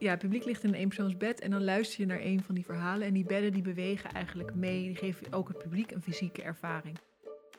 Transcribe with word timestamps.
ja, 0.00 0.10
het 0.10 0.18
publiek 0.18 0.44
ligt 0.44 0.62
in 0.62 0.68
een 0.68 0.80
eenpersoonsbed 0.80 1.40
en 1.40 1.50
dan 1.50 1.64
luister 1.64 2.00
je 2.00 2.06
naar 2.06 2.20
een 2.20 2.42
van 2.42 2.54
die 2.54 2.64
verhalen. 2.64 3.06
En 3.06 3.14
die 3.14 3.24
bedden 3.24 3.52
die 3.52 3.62
bewegen 3.62 4.12
eigenlijk 4.12 4.54
mee. 4.54 4.82
Die 4.82 4.96
geven 4.96 5.32
ook 5.32 5.48
het 5.48 5.58
publiek 5.58 5.90
een 5.90 6.02
fysieke 6.02 6.42
ervaring. 6.42 6.98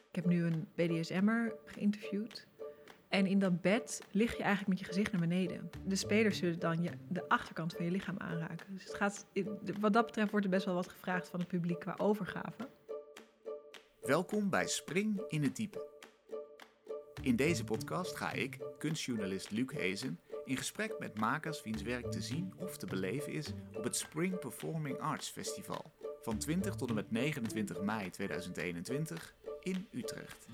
Ik 0.10 0.16
heb 0.16 0.26
nu 0.26 0.44
een 0.44 0.68
BDSM'er 0.76 1.56
geïnterviewd. 1.66 2.48
En 3.10 3.26
in 3.26 3.40
dat 3.40 3.62
bed 3.62 4.02
lig 4.12 4.38
je 4.38 4.44
eigenlijk 4.44 4.68
met 4.68 4.80
je 4.80 4.86
gezicht 4.86 5.12
naar 5.12 5.22
beneden. 5.22 5.70
De 5.86 5.96
spelers 5.96 6.38
zullen 6.38 6.60
dan 6.60 6.84
je, 6.84 6.90
de 7.08 7.30
achterkant 7.30 7.74
van 7.74 7.86
je 7.86 7.92
lichaam 7.92 8.18
aanraken. 8.18 8.74
Dus 8.74 8.84
het 8.84 8.94
gaat, 8.94 9.26
wat 9.80 9.94
dat 9.94 10.06
betreft 10.06 10.32
wordt 10.32 10.46
er 10.46 10.52
best 10.52 10.66
wel 10.66 10.76
wat 10.76 10.90
gevraagd 10.90 11.30
van 11.30 11.40
het 11.40 11.50
publiek 11.50 11.80
qua 11.80 11.96
overgave. 11.98 12.70
Welkom 14.02 14.50
bij 14.50 14.68
Spring 14.68 15.22
in 15.28 15.44
het 15.44 15.56
Diepe. 15.56 15.88
In 17.22 17.36
deze 17.36 17.64
podcast 17.64 18.16
ga 18.16 18.32
ik, 18.32 18.60
kunstjournalist 18.78 19.52
Luc 19.52 19.72
Hezen, 19.74 20.20
in 20.46 20.58
gesprek 20.58 21.00
met 21.00 21.20
makers 21.20 21.64
wiens 21.64 21.82
werk 21.82 22.12
te 22.12 22.22
zien 22.22 22.54
of 22.58 22.78
te 22.78 22.86
beleven 22.86 23.34
is 23.34 23.48
op 23.74 23.84
het 23.84 23.96
Spring 23.96 24.40
Performing 24.40 25.00
Arts 25.00 25.30
Festival 25.30 25.94
van 26.22 26.38
20 26.38 26.76
tot 26.76 26.90
en 26.90 26.96
met 26.96 27.12
29 27.12 27.82
mei 27.82 28.10
2021 28.10 29.36
in 29.60 29.88
Utrecht. 29.92 30.48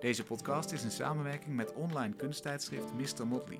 Deze 0.00 0.24
podcast 0.24 0.72
is 0.72 0.82
een 0.82 0.90
samenwerking 0.90 1.56
met 1.56 1.72
online 1.72 2.14
kunsttijdschrift 2.14 2.92
Mr. 2.92 3.26
Motley. 3.26 3.58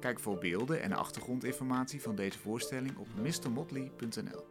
Kijk 0.00 0.20
voor 0.20 0.38
beelden 0.38 0.82
en 0.82 0.92
achtergrondinformatie 0.92 2.02
van 2.02 2.14
deze 2.14 2.38
voorstelling 2.38 2.96
op 2.96 3.06
mrmotley.nl. 3.16 4.44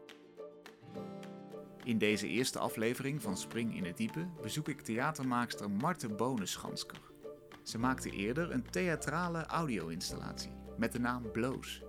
In 1.84 1.98
deze 1.98 2.28
eerste 2.28 2.60
aflevering 2.60 3.22
van 3.22 3.38
Spring 3.38 3.76
in 3.76 3.86
het 3.86 3.98
Diepe 3.98 4.28
bezoek 4.42 4.68
ik 4.68 4.82
theatermaakster 4.82 5.72
Marte 5.72 6.10
Bonenschansker. 6.10 7.13
Ze 7.64 7.80
maakte 7.80 8.10
eerder 8.10 8.52
een 8.52 8.70
theatrale 8.70 9.46
audio-installatie 9.46 10.52
met 10.78 10.92
de 10.92 11.00
naam 11.00 11.32
Bloos. 11.32 11.84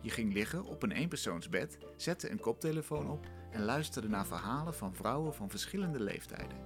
Je 0.00 0.10
ging 0.10 0.32
liggen 0.32 0.64
op 0.64 0.82
een 0.82 0.92
eenpersoonsbed, 0.92 1.78
zette 1.96 2.30
een 2.30 2.40
koptelefoon 2.40 3.10
op 3.10 3.26
en 3.50 3.64
luisterde 3.64 4.08
naar 4.08 4.26
verhalen 4.26 4.74
van 4.74 4.94
vrouwen 4.94 5.34
van 5.34 5.50
verschillende 5.50 6.00
leeftijden. 6.00 6.58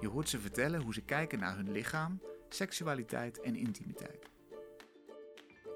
Je 0.00 0.08
hoort 0.08 0.28
ze 0.28 0.40
vertellen 0.40 0.82
hoe 0.82 0.94
ze 0.94 1.00
kijken 1.00 1.38
naar 1.38 1.56
hun 1.56 1.72
lichaam, 1.72 2.20
seksualiteit 2.48 3.40
en 3.40 3.56
intimiteit. 3.56 4.28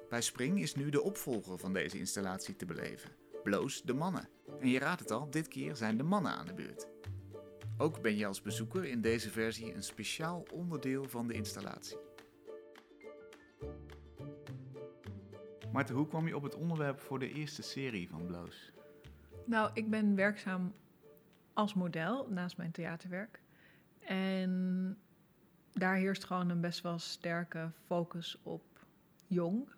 Bij 0.08 0.20
Spring 0.20 0.61
is 0.61 0.74
nu 0.74 0.90
de 0.90 1.02
opvolger 1.02 1.58
van 1.58 1.72
deze 1.72 1.98
installatie 1.98 2.56
te 2.56 2.66
beleven. 2.66 3.11
Bloos 3.42 3.83
de 3.83 3.94
mannen. 3.94 4.28
En 4.61 4.68
je 4.68 4.78
raadt 4.78 5.00
het 5.00 5.11
al, 5.11 5.30
dit 5.30 5.48
keer 5.48 5.77
zijn 5.77 5.96
de 5.96 6.02
mannen 6.02 6.33
aan 6.33 6.46
de 6.46 6.55
beurt. 6.55 6.93
Ook 7.77 8.03
ben 8.03 8.17
je 8.17 8.27
als 8.27 8.42
bezoeker 8.42 8.84
in 8.84 9.00
deze 9.00 9.30
versie 9.30 9.75
een 9.75 9.83
speciaal 9.83 10.47
onderdeel 10.53 11.08
van 11.08 11.27
de 11.27 11.34
installatie. 11.34 11.97
Marten, 15.72 15.95
hoe 15.95 16.08
kwam 16.08 16.27
je 16.27 16.36
op 16.36 16.42
het 16.42 16.55
onderwerp 16.55 17.00
voor 17.00 17.19
de 17.19 17.33
eerste 17.33 17.62
serie 17.62 18.08
van 18.08 18.27
Bloos? 18.27 18.72
Nou, 19.47 19.70
ik 19.72 19.91
ben 19.91 20.14
werkzaam 20.14 20.75
als 21.52 21.75
model 21.75 22.28
naast 22.30 22.56
mijn 22.56 22.70
theaterwerk. 22.70 23.41
En 24.00 24.98
daar 25.72 25.97
heerst 25.97 26.25
gewoon 26.25 26.50
een 26.50 26.61
best 26.61 26.80
wel 26.80 26.98
sterke 26.98 27.70
focus 27.86 28.39
op 28.42 28.86
jong. 29.27 29.69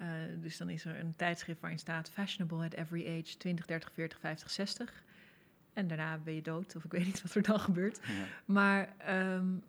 Uh, 0.00 0.08
dus 0.40 0.56
dan 0.56 0.68
is 0.68 0.84
er 0.84 0.98
een 0.98 1.16
tijdschrift 1.16 1.60
waarin 1.60 1.78
staat 1.78 2.10
fashionable 2.10 2.64
at 2.64 2.72
every 2.72 3.18
age 3.18 3.36
20, 3.36 3.66
30, 3.66 3.92
40, 3.92 4.18
50, 4.18 4.50
60. 4.50 5.04
En 5.74 5.86
daarna 5.86 6.18
ben 6.18 6.34
je 6.34 6.42
dood, 6.42 6.76
of 6.76 6.84
ik 6.84 6.92
weet 6.92 7.04
niet 7.04 7.22
wat 7.22 7.34
er 7.34 7.42
dan 7.42 7.60
gebeurt. 7.60 8.00
Ja. 8.06 8.12
Maar 8.44 8.94
um, 9.36 9.62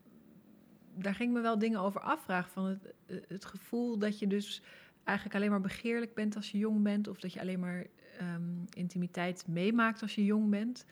daar 0.96 1.16
ging 1.16 1.34
me 1.34 1.42
wel 1.42 1.60
dingen 1.60 1.80
over 1.80 2.02
afvragen. 2.02 2.52
Van 2.52 2.66
het, 2.66 2.94
het 3.28 3.46
gevoel 3.46 3.98
dat 3.98 4.20
je 4.20 4.28
dus 4.28 4.62
eigenlijk 5.04 5.38
alleen 5.38 5.50
maar 5.50 5.62
begeerlijk 5.62 6.14
bent 6.14 6.36
als 6.36 6.52
je 6.52 6.58
jong 6.58 6.84
bent. 6.84 7.08
Of 7.08 7.20
dat 7.20 7.34
je 7.34 7.40
alleen 7.40 7.60
maar 7.60 7.86
um, 8.22 8.66
intimiteit 8.70 9.48
meemaakt 9.48 10.02
als 10.02 10.16
je 10.16 10.26
jong 10.26 10.50
bent. 10.50 10.86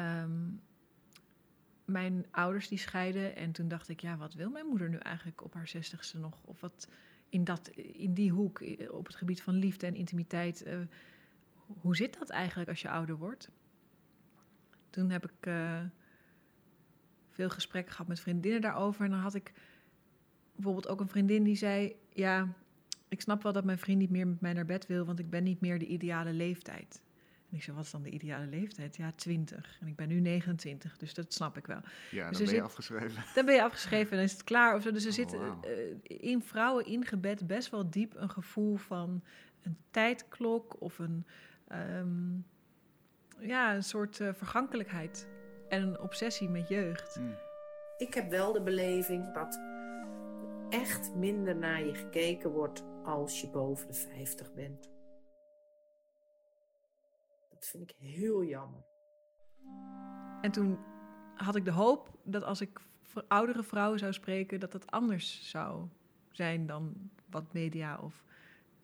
Um, 0.00 0.60
mijn 1.84 2.26
ouders 2.30 2.68
die 2.68 2.78
scheiden. 2.78 3.36
En 3.36 3.52
toen 3.52 3.68
dacht 3.68 3.88
ik, 3.88 4.00
ja, 4.00 4.16
wat 4.16 4.34
wil 4.34 4.50
mijn 4.50 4.66
moeder 4.66 4.88
nu 4.88 4.96
eigenlijk 4.96 5.44
op 5.44 5.54
haar 5.54 5.68
zestigste 5.68 6.18
nog? 6.18 6.38
Of 6.44 6.60
wat 6.60 6.88
in, 7.28 7.44
dat, 7.44 7.68
in 7.76 8.14
die 8.14 8.30
hoek, 8.30 8.64
op 8.90 9.06
het 9.06 9.16
gebied 9.16 9.42
van 9.42 9.54
liefde 9.54 9.86
en 9.86 9.94
intimiteit. 9.94 10.66
Uh, 10.66 10.78
hoe 11.66 11.96
zit 11.96 12.18
dat 12.18 12.30
eigenlijk 12.30 12.68
als 12.68 12.82
je 12.82 12.90
ouder 12.90 13.16
wordt? 13.16 13.50
Toen 14.92 15.10
heb 15.10 15.24
ik 15.24 15.46
uh, 15.46 15.80
veel 17.30 17.50
gesprekken 17.50 17.92
gehad 17.92 18.08
met 18.08 18.20
vriendinnen 18.20 18.60
daarover. 18.60 19.04
En 19.04 19.10
dan 19.10 19.20
had 19.20 19.34
ik 19.34 19.52
bijvoorbeeld 20.54 20.88
ook 20.88 21.00
een 21.00 21.08
vriendin 21.08 21.42
die 21.42 21.56
zei: 21.56 21.96
Ja, 22.12 22.48
ik 23.08 23.20
snap 23.20 23.42
wel 23.42 23.52
dat 23.52 23.64
mijn 23.64 23.78
vriend 23.78 23.98
niet 23.98 24.10
meer 24.10 24.26
met 24.26 24.40
mij 24.40 24.52
naar 24.52 24.64
bed 24.64 24.86
wil, 24.86 25.04
want 25.04 25.18
ik 25.18 25.30
ben 25.30 25.42
niet 25.42 25.60
meer 25.60 25.78
de 25.78 25.86
ideale 25.86 26.32
leeftijd. 26.32 27.02
En 27.50 27.58
ik 27.58 27.64
zei, 27.64 27.76
wat 27.76 27.84
is 27.84 27.90
dan 27.90 28.02
de 28.02 28.10
ideale 28.10 28.46
leeftijd? 28.46 28.96
Ja, 28.96 29.12
20. 29.12 29.78
En 29.80 29.86
ik 29.86 29.96
ben 29.96 30.08
nu 30.08 30.20
29, 30.20 30.96
dus 30.96 31.14
dat 31.14 31.32
snap 31.32 31.56
ik 31.56 31.66
wel. 31.66 31.80
Ja, 32.10 32.28
dus 32.28 32.38
dan 32.38 32.46
ben 32.46 32.54
je 32.54 32.62
afgeschreven. 32.62 33.24
Dan 33.34 33.44
ben 33.44 33.54
je 33.54 33.62
afgeschreven 33.62 34.10
en 34.10 34.16
dan 34.16 34.26
is 34.26 34.32
het 34.32 34.44
klaar. 34.44 34.74
Of 34.74 34.82
zo. 34.82 34.92
Dus 34.92 35.02
er 35.02 35.08
oh, 35.08 35.14
zit 35.14 35.32
wow. 35.32 35.64
uh, 35.64 36.20
in 36.20 36.42
vrouwen 36.42 36.84
ingebed 36.84 37.46
best 37.46 37.70
wel 37.70 37.90
diep 37.90 38.14
een 38.16 38.30
gevoel 38.30 38.76
van 38.76 39.22
een 39.62 39.76
tijdklok 39.90 40.80
of 40.80 40.98
een, 40.98 41.26
um, 41.72 42.44
ja, 43.38 43.74
een 43.74 43.82
soort 43.82 44.18
uh, 44.18 44.28
vergankelijkheid. 44.32 45.28
En 45.68 45.82
een 45.82 46.00
obsessie 46.00 46.48
met 46.48 46.68
jeugd. 46.68 47.16
Mm. 47.16 47.34
Ik 47.98 48.14
heb 48.14 48.30
wel 48.30 48.52
de 48.52 48.62
beleving 48.62 49.32
dat 49.32 49.60
echt 50.68 51.14
minder 51.14 51.56
naar 51.56 51.84
je 51.84 51.94
gekeken 51.94 52.50
wordt 52.50 52.84
als 53.04 53.40
je 53.40 53.48
boven 53.48 53.86
de 53.86 53.94
50 53.94 54.54
bent. 54.54 54.90
Dat 57.50 57.66
vind 57.66 57.90
ik 57.90 57.96
heel 57.98 58.44
jammer. 58.44 58.84
En 60.40 60.50
toen 60.50 60.78
had 61.34 61.56
ik 61.56 61.64
de 61.64 61.70
hoop 61.70 62.18
dat 62.22 62.44
als 62.44 62.60
ik 62.60 62.80
voor 63.02 63.24
oudere 63.28 63.62
vrouwen 63.62 63.98
zou 63.98 64.12
spreken, 64.12 64.60
dat 64.60 64.72
dat 64.72 64.90
anders 64.90 65.50
zou 65.50 65.88
zijn 66.30 66.66
dan 66.66 67.10
wat 67.30 67.52
media 67.52 67.98
of 67.98 68.24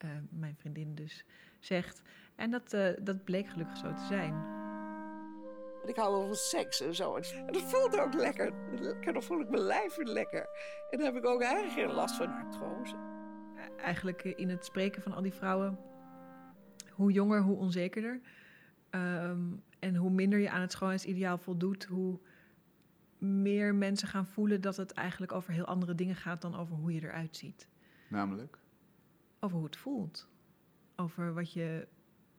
uh, 0.04 0.10
mijn 0.30 0.56
vriendin 0.56 0.94
dus 0.94 1.24
zegt. 1.58 2.02
En 2.38 2.50
dat, 2.50 2.72
uh, 2.72 2.88
dat 3.00 3.24
bleek 3.24 3.48
gelukkig 3.48 3.76
zo 3.76 3.92
te 3.92 4.04
zijn. 4.04 4.34
Ik 5.84 5.96
hou 5.96 6.12
wel 6.12 6.26
van 6.26 6.34
seks 6.34 6.80
en 6.80 6.94
zo. 6.94 7.16
En 7.16 7.52
dat 7.52 7.62
voelt 7.62 7.98
ook 7.98 8.14
lekker. 8.14 8.52
lekker. 8.80 9.12
Dan 9.12 9.22
voel 9.22 9.40
ik 9.40 9.48
mijn 9.48 9.62
lijf 9.62 9.96
weer 9.96 10.06
lekker. 10.06 10.48
En 10.90 10.98
dan 10.98 11.06
heb 11.06 11.16
ik 11.16 11.26
ook 11.26 11.42
eigenlijk 11.42 11.72
geen 11.72 11.94
last 11.94 12.16
van 12.16 12.28
artrose. 12.28 12.96
Eigenlijk 13.76 14.22
in 14.22 14.48
het 14.48 14.64
spreken 14.64 15.02
van 15.02 15.12
al 15.12 15.22
die 15.22 15.32
vrouwen, 15.34 15.78
hoe 16.92 17.12
jonger, 17.12 17.42
hoe 17.42 17.56
onzekerder. 17.56 18.20
Um, 18.90 19.62
en 19.78 19.96
hoe 19.96 20.10
minder 20.10 20.38
je 20.38 20.50
aan 20.50 20.60
het 20.60 20.72
schoonheidsideaal 20.72 21.38
voldoet, 21.38 21.84
hoe 21.84 22.18
meer 23.18 23.74
mensen 23.74 24.08
gaan 24.08 24.26
voelen 24.26 24.60
dat 24.60 24.76
het 24.76 24.92
eigenlijk 24.92 25.32
over 25.32 25.52
heel 25.52 25.64
andere 25.64 25.94
dingen 25.94 26.16
gaat 26.16 26.42
dan 26.42 26.56
over 26.56 26.76
hoe 26.76 26.92
je 26.92 27.02
eruit 27.02 27.36
ziet. 27.36 27.68
Namelijk? 28.08 28.58
Over 29.40 29.56
hoe 29.56 29.66
het 29.66 29.76
voelt. 29.76 30.28
Over 30.96 31.34
wat 31.34 31.52
je, 31.52 31.88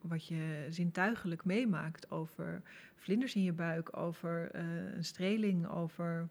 wat 0.01 0.27
je 0.27 0.67
zintuigelijk 0.69 1.45
meemaakt. 1.45 2.11
Over 2.11 2.61
vlinders 2.95 3.35
in 3.35 3.43
je 3.43 3.53
buik, 3.53 3.97
over 3.97 4.55
uh, 4.55 4.61
een 4.95 5.05
streling, 5.05 5.67
over 5.67 6.29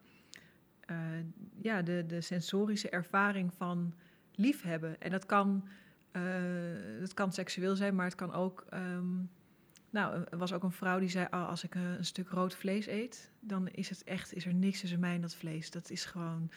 uh, 0.90 0.96
ja, 1.60 1.82
de, 1.82 2.04
de 2.06 2.20
sensorische 2.20 2.90
ervaring 2.90 3.52
van 3.54 3.94
liefhebben. 4.34 5.00
En 5.00 5.10
dat 5.10 5.26
kan, 5.26 5.68
uh, 6.12 6.22
dat 7.00 7.14
kan 7.14 7.32
seksueel 7.32 7.76
zijn, 7.76 7.94
maar 7.94 8.04
het 8.04 8.14
kan 8.14 8.32
ook. 8.32 8.66
Um, 8.74 9.30
nou, 9.90 10.24
er 10.30 10.38
was 10.38 10.52
ook 10.52 10.62
een 10.62 10.72
vrouw 10.72 10.98
die 10.98 11.08
zei: 11.08 11.26
oh, 11.30 11.48
als 11.48 11.64
ik 11.64 11.74
een 11.74 12.04
stuk 12.04 12.28
rood 12.28 12.56
vlees 12.56 12.86
eet, 12.86 13.30
dan 13.40 13.68
is 13.68 13.88
het 13.88 14.04
echt, 14.04 14.34
is 14.34 14.46
er 14.46 14.54
niks 14.54 14.80
tussen 14.80 15.00
mij 15.00 15.14
en 15.14 15.20
dat 15.20 15.34
vlees. 15.34 15.70
Dat 15.70 15.90
is 15.90 16.04
gewoon. 16.04 16.50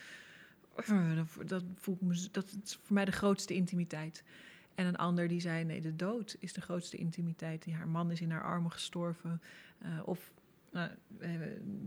Dat, 1.45 1.63
voelt 1.75 2.01
me, 2.01 2.27
dat 2.31 2.57
is 2.63 2.79
voor 2.83 2.93
mij 2.93 3.05
de 3.05 3.11
grootste 3.11 3.53
intimiteit. 3.53 4.23
En 4.75 4.85
een 4.85 4.95
ander 4.95 5.27
die 5.27 5.39
zei: 5.39 5.63
nee, 5.63 5.81
de 5.81 5.95
dood 5.95 6.35
is 6.39 6.53
de 6.53 6.61
grootste 6.61 6.97
intimiteit. 6.97 7.63
Die 7.63 7.73
haar 7.73 7.87
man 7.87 8.11
is 8.11 8.21
in 8.21 8.31
haar 8.31 8.43
armen 8.43 8.71
gestorven. 8.71 9.41
Uh, 9.83 9.99
of 10.05 10.33
nou, 10.71 10.89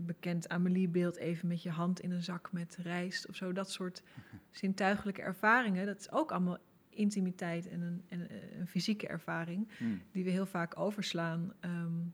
bekend 0.05 0.49
Amelie-beeld 0.49 1.15
even 1.17 1.47
met 1.47 1.63
je 1.63 1.69
hand 1.69 1.99
in 1.99 2.11
een 2.11 2.23
zak 2.23 2.51
met 2.51 2.77
rijst 2.81 3.27
of 3.27 3.35
zo. 3.35 3.53
Dat 3.53 3.71
soort 3.71 4.03
zintuigelijke 4.51 5.21
ervaringen. 5.21 5.85
Dat 5.85 5.99
is 5.99 6.11
ook 6.11 6.31
allemaal 6.31 6.57
intimiteit 6.89 7.67
en 7.67 7.81
een, 7.81 8.03
en 8.07 8.27
een 8.59 8.67
fysieke 8.67 9.07
ervaring. 9.07 9.67
Mm. 9.79 10.01
Die 10.11 10.23
we 10.23 10.29
heel 10.29 10.45
vaak 10.45 10.79
overslaan 10.79 11.53
um, 11.61 12.13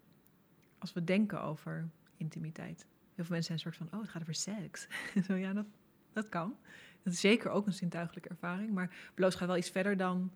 als 0.77 0.93
we 0.93 1.03
denken 1.03 1.41
over 1.41 1.89
intimiteit. 2.17 2.85
Heel 3.15 3.25
veel 3.25 3.35
mensen 3.35 3.43
zijn 3.43 3.53
een 3.53 3.63
soort 3.63 3.89
van: 3.89 3.99
oh, 3.99 4.01
het 4.01 4.11
gaat 4.11 4.21
over 4.21 4.35
seks. 4.35 4.87
Zo 5.27 5.33
ja, 5.33 5.53
dat, 5.53 5.65
dat 6.13 6.29
kan. 6.29 6.55
Dat 7.03 7.13
is 7.13 7.19
zeker 7.19 7.49
ook 7.49 7.65
een 7.65 7.73
zintuigelijke 7.73 8.29
ervaring. 8.29 8.71
Maar 8.71 9.11
bloos 9.13 9.35
gaat 9.35 9.47
wel 9.47 9.57
iets 9.57 9.69
verder 9.69 9.97
dan 9.97 10.31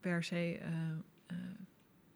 per 0.00 0.24
se 0.24 0.60
uh, 0.62 0.68
uh, 1.32 1.38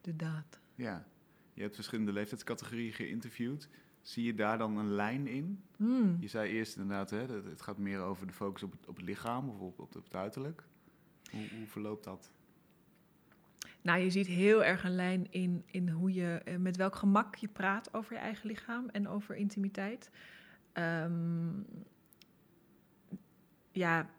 de 0.00 0.16
daad. 0.16 0.60
Ja, 0.74 1.06
je 1.54 1.62
hebt 1.62 1.74
verschillende 1.74 2.12
leeftijdscategorieën 2.12 2.92
geïnterviewd. 2.92 3.68
Zie 4.02 4.24
je 4.24 4.34
daar 4.34 4.58
dan 4.58 4.76
een 4.76 4.90
lijn 4.90 5.26
in? 5.26 5.62
Mm. 5.76 6.16
Je 6.20 6.28
zei 6.28 6.50
eerst 6.50 6.76
inderdaad, 6.76 7.10
hè, 7.10 7.26
dat 7.26 7.44
het 7.44 7.62
gaat 7.62 7.78
meer 7.78 8.00
over 8.00 8.26
de 8.26 8.32
focus 8.32 8.62
op 8.62 8.72
het, 8.72 8.86
op 8.86 8.96
het 8.96 9.04
lichaam 9.04 9.48
of 9.48 9.60
op, 9.60 9.78
op 9.78 9.92
het 9.92 10.16
uiterlijk. 10.16 10.64
Hoe, 11.30 11.48
hoe 11.58 11.66
verloopt 11.66 12.04
dat? 12.04 12.30
Nou, 13.84 14.00
je 14.00 14.10
ziet 14.10 14.26
heel 14.26 14.64
erg 14.64 14.84
een 14.84 14.94
lijn 14.94 15.26
in, 15.30 15.62
in 15.66 15.88
hoe 15.88 16.12
je, 16.12 16.40
eh, 16.44 16.56
met 16.56 16.76
welk 16.76 16.96
gemak 16.96 17.34
je 17.34 17.48
praat 17.48 17.94
over 17.94 18.12
je 18.12 18.18
eigen 18.18 18.46
lichaam 18.46 18.88
en 18.88 19.08
over 19.08 19.36
intimiteit. 19.36 20.10
Ehm, 20.72 21.60
ja, 23.72 24.10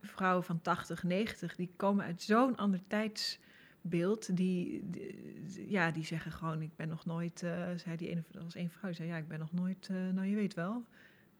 vrouwen 0.00 0.44
van 0.44 0.60
80, 0.60 1.02
90, 1.02 1.56
die 1.56 1.70
komen 1.76 2.04
uit 2.04 2.22
zo'n 2.22 2.56
ander 2.56 2.80
tijdsbeeld. 2.86 4.36
Die, 4.36 4.84
ja, 5.66 5.90
die 5.90 6.04
zeggen 6.04 6.32
gewoon, 6.32 6.62
ik 6.62 6.76
ben 6.76 6.88
nog 6.88 7.04
nooit, 7.04 7.42
eh, 7.42 7.68
zei 7.76 7.96
die 7.96 8.08
ene, 8.08 8.22
dat 8.30 8.42
was 8.42 8.54
één 8.54 8.70
vrouw, 8.70 8.92
zei, 8.92 9.08
ja, 9.08 9.16
ik 9.16 9.28
ben 9.28 9.38
nog 9.38 9.52
nooit, 9.52 9.88
eh, 9.90 9.96
nou 9.96 10.26
je 10.26 10.34
weet 10.34 10.54
wel. 10.54 10.84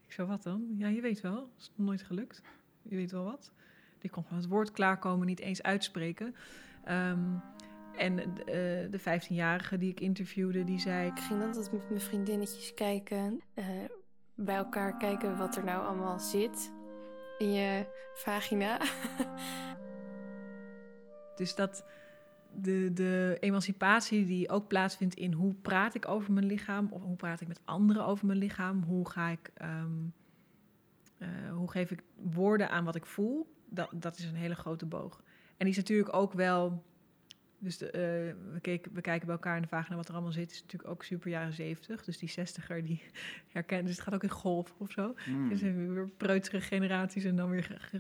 Ik 0.07 0.13
zei, 0.13 0.29
wat 0.29 0.43
dan? 0.43 0.67
Ja, 0.77 0.89
je 0.89 1.01
weet 1.01 1.21
wel, 1.21 1.51
is 1.59 1.71
nog 1.77 1.87
nooit 1.87 2.03
gelukt. 2.03 2.43
Je 2.83 2.97
weet 2.97 3.11
wel 3.11 3.25
wat. 3.25 3.53
Die 3.99 4.11
kon 4.11 4.23
gewoon 4.23 4.39
het 4.39 4.49
woord 4.49 4.71
klaarkomen, 4.71 5.27
niet 5.27 5.41
eens 5.41 5.63
uitspreken. 5.63 6.35
Ehm, 6.85 7.37
en 7.97 8.19
eh, 8.19 8.55
de 8.91 8.99
15-jarige 8.99 9.79
die 9.79 9.91
ik 9.91 10.01
interviewde, 10.01 10.65
die 10.65 10.79
zei... 10.79 11.09
Ik 11.09 11.19
ging 11.19 11.43
altijd 11.43 11.73
met 11.73 11.89
mijn 11.89 12.01
vriendinnetjes 12.01 12.75
kijken, 12.75 13.41
bij 14.35 14.57
elkaar 14.57 14.97
kijken 14.97 15.37
wat 15.37 15.57
er 15.57 15.65
nou 15.65 15.87
allemaal 15.87 16.19
zit 16.19 16.73
in 17.41 17.53
je 17.53 17.87
vagina. 18.15 18.81
Dus 21.37 21.55
dat 21.55 21.85
de, 22.55 22.93
de 22.93 23.37
emancipatie 23.41 24.27
die 24.27 24.49
ook 24.49 24.69
plaatsvindt 24.69 25.15
in 25.15 25.33
hoe 25.33 25.55
praat 25.55 25.95
ik 25.95 26.09
over 26.09 26.33
mijn 26.33 26.47
lichaam, 26.47 26.89
of 26.91 27.03
hoe 27.03 27.17
praat 27.17 27.41
ik 27.41 27.49
met 27.49 27.61
anderen 27.65 28.07
over 28.07 28.27
mijn 28.27 28.39
lichaam, 28.39 28.83
hoe 28.83 29.11
ga 29.11 29.29
ik, 29.29 29.51
ehm, 29.55 29.99
eh, 31.19 31.29
hoe 31.53 31.71
geef 31.71 31.91
ik 31.91 32.03
woorden 32.15 32.71
aan 32.71 32.85
wat 32.85 32.95
ik 32.95 33.07
voel, 33.07 33.55
dat, 33.69 33.89
dat 33.93 34.19
is 34.19 34.25
een 34.25 34.35
hele 34.35 34.55
grote 34.55 34.87
boog. 34.87 35.23
En 35.57 35.67
die 35.67 35.69
is 35.69 35.77
natuurlijk 35.77 36.15
ook 36.15 36.33
wel, 36.33 36.85
dus 37.61 37.79
de, 37.79 37.91
eh, 37.91 38.01
we, 38.53 38.61
keken, 38.61 38.95
we 38.95 39.01
kijken 39.01 39.27
bij 39.27 39.35
elkaar 39.35 39.57
in 39.57 39.63
de 39.63 39.69
vagina 39.69 39.97
wat 39.97 40.09
er 40.09 40.15
allemaal 40.15 40.33
zit, 40.33 40.51
is 40.51 40.63
natuurlijk 40.63 40.91
ook 40.91 41.05
super 41.05 41.31
jaren 41.31 41.53
zeventig. 41.53 42.05
Dus 42.05 42.19
die 42.19 42.29
zestiger 42.29 42.83
die 42.83 43.03
herkent, 43.53 43.87
dus 43.87 43.95
het 43.95 44.05
gaat 44.05 44.15
ook 44.15 44.23
in 44.23 44.31
golf 44.31 44.75
of 44.79 44.91
zo. 44.91 45.15
Hmm. 45.25 45.49
Dus 45.49 45.61
weer 45.61 46.09
preutere 46.17 46.61
generaties 46.61 47.25
en 47.25 47.37
dan 47.37 47.51
weer 47.51 47.91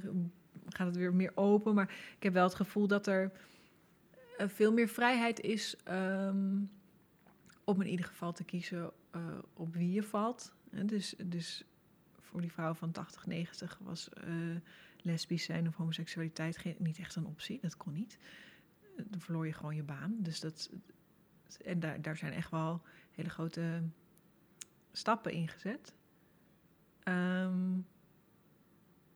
gaat 0.68 0.86
het 0.86 0.96
weer 0.96 1.14
meer 1.14 1.32
open. 1.34 1.74
Maar 1.74 1.90
ik 2.16 2.22
heb 2.22 2.32
wel 2.32 2.44
het 2.44 2.54
gevoel 2.54 2.86
dat 2.86 3.06
er 3.06 3.32
eh, 4.38 4.48
veel 4.48 4.72
meer 4.72 4.88
vrijheid 4.88 5.40
is 5.40 5.76
ehm, 5.84 6.58
om 7.64 7.80
in 7.80 7.88
ieder 7.88 8.06
geval 8.06 8.32
te 8.32 8.44
kiezen 8.44 8.90
eh, 9.10 9.20
op 9.52 9.74
wie 9.74 9.92
je 9.92 10.02
valt. 10.02 10.52
En 10.70 10.86
dus, 10.86 11.14
dus 11.24 11.64
voor 12.20 12.40
die 12.40 12.52
vrouw 12.52 12.74
van 12.74 12.90
80, 12.90 13.26
90 13.26 13.78
was 13.82 14.08
eh, 14.08 14.24
lesbisch 15.02 15.44
zijn 15.44 15.68
of 15.68 15.76
homoseksualiteit 15.76 16.56
geen, 16.56 16.74
niet 16.78 16.98
echt 16.98 17.16
een 17.16 17.26
optie. 17.26 17.58
Dat 17.62 17.76
kon 17.76 17.92
niet. 17.92 18.18
Dan 18.96 19.20
verloor 19.20 19.46
je 19.46 19.52
gewoon 19.52 19.76
je 19.76 19.82
baan. 19.82 20.14
Dus 20.18 20.40
dat, 20.40 20.70
en 21.64 21.80
daar, 21.80 22.02
daar 22.02 22.16
zijn 22.16 22.32
echt 22.32 22.50
wel 22.50 22.82
hele 23.10 23.30
grote 23.30 23.82
stappen 24.92 25.32
in 25.32 25.48
gezet. 25.48 25.94
Ehm, 27.02 27.78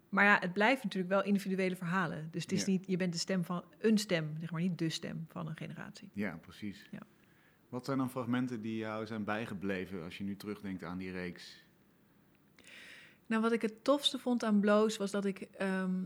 maar 0.08 0.24
ja, 0.24 0.38
het 0.40 0.52
blijft 0.52 0.82
natuurlijk 0.82 1.12
wel 1.12 1.24
individuele 1.24 1.76
verhalen. 1.76 2.28
Dus 2.30 2.42
het 2.42 2.52
is 2.52 2.64
Ja. 2.64 2.70
niet, 2.70 2.86
je 2.86 2.96
bent 2.96 3.12
de 3.12 3.18
stem 3.18 3.44
van 3.44 3.64
een 3.78 3.98
stem, 3.98 4.36
zeg 4.40 4.50
maar, 4.50 4.60
niet 4.60 4.78
de 4.78 4.88
stem 4.88 5.26
van 5.28 5.46
een 5.46 5.56
generatie. 5.56 6.08
Ja, 6.12 6.36
precies. 6.36 6.88
Ja. 6.90 7.00
Wat 7.68 7.84
zijn 7.84 7.98
dan 7.98 8.10
fragmenten 8.10 8.60
die 8.62 8.76
jou 8.76 9.06
zijn 9.06 9.24
bijgebleven 9.24 10.02
als 10.02 10.18
je 10.18 10.24
nu 10.24 10.36
terugdenkt 10.36 10.82
aan 10.82 10.98
die 10.98 11.10
reeks? 11.10 11.62
Nou, 13.26 13.42
wat 13.42 13.52
ik 13.52 13.62
het 13.62 13.84
tofste 13.84 14.18
vond 14.18 14.44
aan 14.44 14.60
Bloos 14.60 14.96
was 14.96 15.10
dat 15.10 15.24
ik. 15.24 15.40
ehm, 15.40 16.04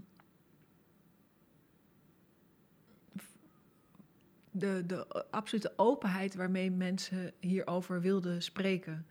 de, 4.59 4.83
de 4.87 5.25
absolute 5.31 5.73
openheid 5.77 6.35
waarmee 6.35 6.71
mensen 6.71 7.33
hierover 7.41 8.01
wilden 8.01 8.43
spreken. 8.43 9.07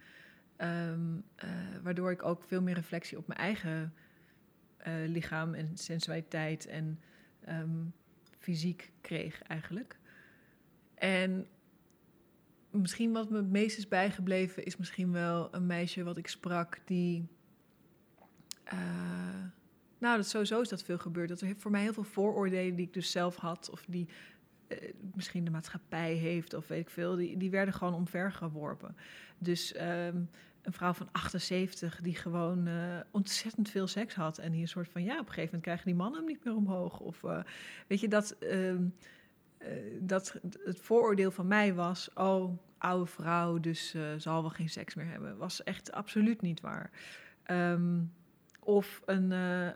Ehm, 0.56 1.18
eh, 1.36 1.50
waardoor 1.84 2.12
ik 2.12 2.24
ook 2.24 2.44
veel 2.44 2.62
meer 2.62 2.76
reflectie 2.76 3.18
op 3.18 3.28
mijn 3.28 3.40
eigen 3.40 3.94
eh, 4.78 4.94
lichaam 5.08 5.54
en 5.54 5.78
sensualiteit 5.78 6.66
en 6.68 7.00
ehm, 7.44 7.86
fysiek 8.40 8.92
kreeg, 9.02 9.42
eigenlijk. 9.42 10.00
En 10.96 11.48
misschien 12.70 13.12
wat 13.12 13.30
me 13.30 13.38
het 13.38 13.50
meest 13.52 13.78
is 13.78 13.88
bijgebleven, 13.88 14.64
is 14.64 14.78
misschien 14.78 15.12
wel 15.12 15.56
een 15.56 15.66
meisje 15.66 16.04
wat 16.04 16.18
ik 16.18 16.28
sprak 16.28 16.80
die. 16.86 17.28
eh, 18.64 18.78
nou, 19.98 20.18
dat 20.18 20.28
sowieso 20.28 20.62
is 20.62 20.70
dat 20.70 20.84
veel 20.84 20.98
gebeurd. 20.98 21.30
Dat 21.30 21.42
er 21.42 21.56
voor 21.58 21.72
mij 21.72 21.82
heel 21.82 21.94
veel 21.94 22.04
vooroordelen 22.04 22.76
die 22.76 22.86
ik 22.86 22.94
dus 22.94 23.12
zelf 23.12 23.36
had, 23.36 23.70
of 23.70 23.86
die 23.88 24.08
misschien 25.14 25.46
de 25.46 25.52
maatschappij 25.52 26.14
heeft, 26.14 26.54
of 26.54 26.68
weet 26.68 26.80
ik 26.80 26.90
veel, 26.90 27.16
die, 27.16 27.38
die 27.38 27.50
werden 27.50 27.74
gewoon 27.74 27.94
omvergeworpen. 27.94 28.96
Dus 29.38 29.74
ehm, 29.74 30.18
een 30.62 30.74
vrouw 30.74 30.94
van 30.94 31.10
78 31.12 32.00
die 32.02 32.16
gewoon 32.16 32.68
eh, 32.68 33.00
ontzettend 33.12 33.70
veel 33.70 33.88
seks 33.88 34.16
had. 34.16 34.38
En 34.38 34.52
die 34.52 34.62
een 34.62 34.68
soort 34.68 34.90
van, 34.90 35.04
ja, 35.04 35.14
op 35.14 35.20
een 35.20 35.26
gegeven 35.26 35.46
moment 35.46 35.64
krijgen 35.64 35.86
die 35.86 35.96
mannen 35.96 36.20
hem 36.20 36.28
niet 36.28 36.44
meer 36.44 36.56
omhoog. 36.56 37.00
Of 37.00 37.24
eh, 37.24 37.40
weet 37.88 38.00
je, 38.00 38.08
dat, 38.08 38.32
ehm, 38.32 38.84
eh, 39.58 39.70
dat 40.00 40.40
het 40.64 40.80
vooroordeel 40.80 41.32
van 41.32 41.48
mij 41.48 41.74
was, 41.74 42.10
oh, 42.14 42.58
oude 42.78 43.06
vrouw, 43.06 43.60
dus 43.60 43.94
eh, 43.94 44.02
zal 44.18 44.42
wel 44.42 44.50
geen 44.50 44.70
seks 44.70 44.96
meer 44.96 45.08
hebben. 45.08 45.38
Was 45.38 45.64
echt 45.64 45.92
absoluut 45.92 46.42
niet 46.42 46.62
waar. 46.62 46.92
Ehm, 47.44 48.00
of 48.60 49.02
een, 49.06 49.32
eh, 49.32 49.68
eh, 49.68 49.74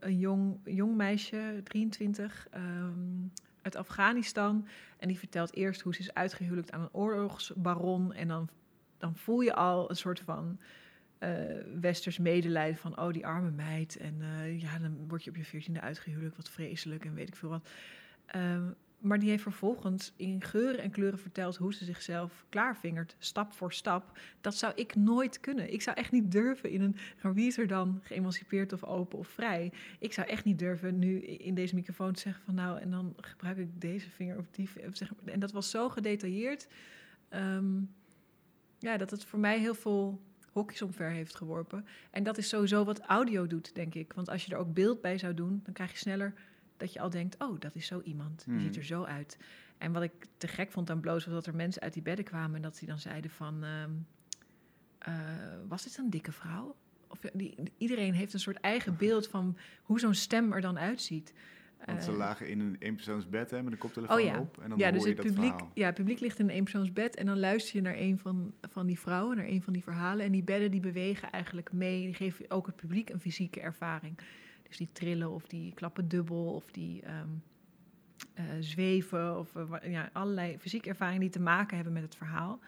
een 0.00 0.18
jong, 0.18 0.58
jong 0.64 0.96
meisje, 0.96 1.60
23, 1.64 2.46
ehm, 2.50 3.26
uit 3.66 3.76
Afghanistan. 3.76 4.66
En 4.98 5.08
die 5.08 5.18
vertelt 5.18 5.54
eerst 5.54 5.80
hoe 5.80 5.94
ze 5.94 6.00
is 6.00 6.14
uitgehuwelijkd 6.14 6.72
aan 6.72 6.80
een 6.80 6.92
oorlogsbaron. 6.92 8.12
En 8.12 8.28
dan, 8.28 8.48
dan 8.98 9.16
voel 9.16 9.40
je 9.40 9.54
al 9.54 9.90
een 9.90 9.96
soort 9.96 10.20
van 10.20 10.58
eh, 11.18 11.30
westers 11.80 12.18
medelijden 12.18 12.76
van... 12.76 12.98
oh, 12.98 13.12
die 13.12 13.26
arme 13.26 13.50
meid. 13.50 13.96
En 13.96 14.22
eh, 14.22 14.60
ja, 14.60 14.78
dan 14.78 15.08
word 15.08 15.24
je 15.24 15.30
op 15.30 15.36
je 15.36 15.44
veertiende 15.44 15.80
uitgehuwelijkd. 15.80 16.36
Wat 16.36 16.50
vreselijk 16.50 17.04
en 17.04 17.14
weet 17.14 17.28
ik 17.28 17.36
veel 17.36 17.48
wat. 17.48 17.68
Ehm, 18.26 18.70
maar 18.98 19.18
die 19.18 19.28
heeft 19.28 19.42
vervolgens 19.42 20.12
in 20.16 20.42
geuren 20.42 20.80
en 20.80 20.90
kleuren 20.90 21.18
verteld... 21.18 21.56
hoe 21.56 21.74
ze 21.74 21.84
zichzelf 21.84 22.44
klaarvingert, 22.48 23.16
stap 23.18 23.52
voor 23.52 23.72
stap. 23.72 24.18
Dat 24.40 24.54
zou 24.54 24.72
ik 24.76 24.94
nooit 24.94 25.40
kunnen. 25.40 25.72
Ik 25.72 25.82
zou 25.82 25.96
echt 25.96 26.12
niet 26.12 26.32
durven 26.32 26.70
in 26.70 26.80
een... 26.80 26.96
Wie 27.34 27.46
is 27.46 27.58
er 27.58 27.66
dan 27.66 28.00
geëmancipeerd 28.02 28.72
of 28.72 28.84
open 28.84 29.18
of 29.18 29.28
vrij? 29.28 29.72
Ik 29.98 30.12
zou 30.12 30.28
echt 30.28 30.44
niet 30.44 30.58
durven 30.58 30.98
nu 30.98 31.20
in 31.20 31.54
deze 31.54 31.74
microfoon 31.74 32.12
te 32.12 32.20
zeggen 32.20 32.42
van... 32.44 32.54
nou, 32.54 32.80
en 32.80 32.90
dan 32.90 33.14
gebruik 33.16 33.56
ik 33.56 33.80
deze 33.80 34.10
vinger 34.10 34.38
of 34.38 34.50
die. 34.50 34.68
En 35.24 35.40
dat 35.40 35.52
was 35.52 35.70
zo 35.70 35.88
gedetailleerd... 35.88 36.68
ehm, 37.28 37.80
ja, 38.78 38.96
dat 38.96 39.10
het 39.10 39.24
voor 39.24 39.38
mij 39.38 39.58
heel 39.58 39.74
veel 39.74 40.20
hokjes 40.52 40.82
omver 40.82 41.10
heeft 41.10 41.34
geworpen. 41.34 41.86
En 42.10 42.22
dat 42.22 42.38
is 42.38 42.48
sowieso 42.48 42.84
wat 42.84 43.00
audio 43.00 43.46
doet, 43.46 43.74
denk 43.74 43.94
ik. 43.94 44.12
Want 44.12 44.28
als 44.28 44.44
je 44.44 44.52
er 44.52 44.58
ook 44.58 44.74
beeld 44.74 45.00
bij 45.00 45.18
zou 45.18 45.34
doen, 45.34 45.60
dan 45.64 45.74
krijg 45.74 45.92
je 45.92 45.98
sneller 45.98 46.34
dat 46.76 46.92
je 46.92 47.00
al 47.00 47.10
denkt: 47.10 47.36
oh, 47.42 47.60
dat 47.60 47.74
is 47.74 47.86
zo 47.86 48.00
iemand. 48.04 48.44
Die 48.48 48.60
ziet 48.60 48.76
er 48.76 48.84
zo 48.84 49.02
uit. 49.04 49.38
En 49.78 49.92
wat 49.92 50.02
ik 50.02 50.12
te 50.36 50.48
gek 50.48 50.70
vond 50.70 50.90
aan 50.90 51.00
Bloos 51.00 51.24
was 51.24 51.34
dat 51.34 51.46
er 51.46 51.54
mensen 51.54 51.82
uit 51.82 51.92
die 51.92 52.02
bedden 52.02 52.24
kwamen 52.24 52.56
en 52.56 52.62
dat 52.62 52.78
die 52.78 52.88
dan 52.88 52.98
zeiden: 52.98 53.30
van, 53.30 53.64
ehm, 53.64 53.90
eh, 54.98 55.14
was 55.68 55.82
dit 55.82 55.96
een 55.98 56.10
dikke 56.10 56.32
vrouw? 56.32 56.76
Of 57.08 57.22
ja, 57.22 57.30
die, 57.32 57.54
iedereen 57.78 58.14
heeft 58.14 58.32
een 58.32 58.40
soort 58.40 58.60
eigen 58.60 58.96
beeld 59.06 59.28
van 59.28 59.56
hoe 59.82 60.00
zo'n 60.00 60.14
stem 60.14 60.52
er 60.52 60.60
dan 60.60 60.78
uitziet. 60.78 61.32
Want 61.84 62.02
ze 62.04 62.10
Eh, 62.10 62.16
lagen 62.16 62.48
in 62.48 62.60
een 62.60 62.76
eenpersoonsbed 62.78 63.50
hè, 63.50 63.62
met 63.62 63.72
een 63.72 63.78
koptelefoon 63.78 64.16
Oh 64.18 64.24
ja. 64.24 64.38
op. 64.38 64.58
En 64.62 64.68
dan 64.68 64.78
ja, 64.78 64.84
hoor 64.84 64.92
dus 64.92 65.02
je 65.02 65.08
het 65.08 65.16
dat 65.16 65.26
publiek, 65.26 65.50
verhaal. 65.52 65.70
ja, 65.74 65.86
het 65.86 65.94
publiek 65.94 66.20
ligt 66.20 66.38
in 66.38 66.44
een 66.48 66.54
eenpersoonsbed 66.54 67.16
en 67.16 67.26
dan 67.26 67.38
luister 67.38 67.76
je 67.76 67.82
naar 67.82 67.96
een 67.96 68.18
van, 68.18 68.54
van 68.60 68.86
die 68.86 68.98
vrouwen, 68.98 69.36
naar 69.36 69.46
een 69.46 69.62
van 69.62 69.72
die 69.72 69.82
verhalen. 69.82 70.24
En 70.26 70.32
die 70.32 70.42
bedden 70.42 70.70
die 70.70 70.80
bewegen 70.80 71.30
eigenlijk 71.30 71.72
mee, 71.72 72.04
die 72.04 72.14
geven 72.14 72.50
ook 72.50 72.66
het 72.66 72.76
publiek 72.76 73.10
een 73.10 73.20
fysieke 73.20 73.60
ervaring. 73.60 74.18
Dus 74.68 74.76
die 74.76 74.92
trillen 74.92 75.30
of 75.30 75.46
die 75.46 75.74
klappen 75.74 76.08
dubbel 76.08 76.54
of 76.54 76.70
die 76.70 77.02
ehm, 77.02 77.28
eh, 78.34 78.44
zweven 78.60 79.38
of 79.38 79.56
eh, 79.56 79.90
ja, 79.90 80.10
allerlei 80.12 80.58
fysieke 80.58 80.88
ervaringen 80.88 81.20
die 81.20 81.30
te 81.30 81.40
maken 81.40 81.76
hebben 81.76 81.94
met 81.94 82.02
het 82.02 82.16
verhaal. 82.16 82.60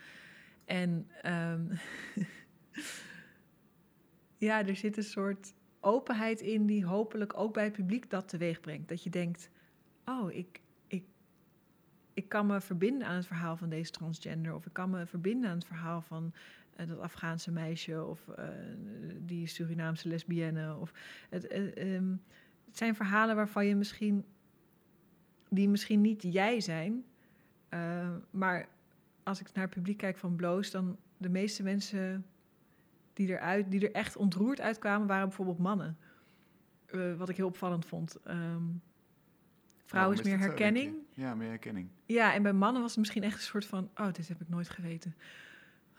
En 0.64 1.08
ehm, 1.22 1.62
ja, 4.46 4.66
er 4.66 4.76
zit 4.76 4.96
een 4.96 5.02
soort 5.02 5.54
openheid 5.80 6.40
in 6.40 6.66
die 6.66 6.84
hopelijk 6.84 7.38
ook 7.38 7.52
bij 7.52 7.64
het 7.64 7.72
publiek 7.72 8.10
dat 8.10 8.28
teweeg 8.28 8.60
brengt. 8.60 8.88
Dat 8.88 9.02
je 9.02 9.10
denkt, 9.10 9.50
oh, 10.04 10.32
ik, 10.32 10.60
ik, 10.86 11.04
ik 12.14 12.28
kan 12.28 12.46
me 12.46 12.60
verbinden 12.60 13.08
aan 13.08 13.16
het 13.16 13.26
verhaal 13.26 13.56
van 13.56 13.68
deze 13.68 13.90
transgender. 13.90 14.54
Of 14.54 14.66
ik 14.66 14.72
kan 14.72 14.90
me 14.90 15.06
verbinden 15.06 15.50
aan 15.50 15.56
het 15.56 15.66
verhaal 15.66 16.00
van 16.00 16.32
dat 16.86 16.98
Afghaanse 16.98 17.50
meisje 17.50 18.04
of 18.04 18.28
eh, 18.28 18.44
die 19.20 19.46
Surinaamse 19.46 20.08
lesbienne. 20.08 20.76
Of 20.76 20.92
het, 21.30 21.46
eh, 21.46 21.94
ehm, 21.94 22.10
het 22.66 22.76
zijn 22.76 22.94
verhalen 22.94 23.36
waarvan 23.36 23.66
je 23.66 23.76
misschien, 23.76 24.24
die 25.48 25.68
misschien 25.68 26.00
niet 26.00 26.22
jij 26.22 26.60
zijn. 26.60 27.04
eh, 27.68 28.10
maar 28.30 28.68
als 29.22 29.40
ik 29.40 29.52
naar 29.52 29.64
het 29.64 29.74
publiek 29.74 29.96
kijk 29.96 30.16
van 30.16 30.36
Bloos, 30.36 30.70
dan 30.70 30.96
de 31.16 31.28
meeste 31.28 31.62
mensen 31.62 32.26
die, 33.12 33.28
eruit, 33.28 33.70
die 33.70 33.80
er 33.88 33.92
echt 33.92 34.16
ontroerd 34.16 34.60
uitkwamen, 34.60 35.06
waren 35.06 35.26
bijvoorbeeld 35.28 35.58
mannen. 35.58 35.96
Eh, 36.86 37.14
wat 37.14 37.28
ik 37.28 37.36
heel 37.36 37.46
opvallend 37.46 37.86
vond. 37.86 38.16
Ehm, 38.16 38.62
vrouwen 39.84 39.90
Waarom 39.90 40.12
is 40.14 40.22
meer 40.22 40.38
zo, 40.38 40.44
herkenning. 40.44 40.96
Ja, 41.12 41.34
meer 41.34 41.48
herkenning. 41.48 41.88
Ja, 42.06 42.34
en 42.34 42.42
bij 42.42 42.52
mannen 42.52 42.82
was 42.82 42.90
het 42.90 42.98
misschien 42.98 43.22
echt 43.22 43.34
een 43.34 43.40
soort 43.40 43.64
van... 43.66 43.90
oh, 43.94 44.12
dit 44.12 44.28
heb 44.28 44.40
ik 44.40 44.48
nooit 44.48 44.68
geweten. 44.68 45.14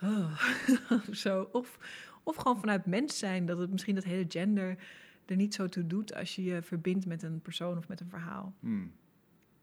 Oh, 0.04 0.42
of 0.90 1.16
zo. 1.26 1.50
Of, 1.52 1.78
of 2.24 2.36
gewoon 2.36 2.60
vanuit 2.60 2.86
mens 2.86 3.18
zijn. 3.18 3.46
Dat 3.46 3.58
het 3.58 3.72
misschien 3.72 3.96
dat 3.96 4.04
hele 4.04 4.26
gender 4.28 4.78
er 5.26 5.36
niet 5.36 5.54
zo 5.54 5.68
toe 5.68 5.88
doet... 5.88 6.16
als 6.16 6.36
je 6.36 6.44
je 6.44 6.62
verbindt 6.62 7.06
met 7.06 7.24
een 7.24 7.42
persoon 7.42 7.78
of 7.78 7.88
met 7.88 8.02
een 8.02 8.10
verhaal. 8.10 8.54
Hmm. 8.60 8.92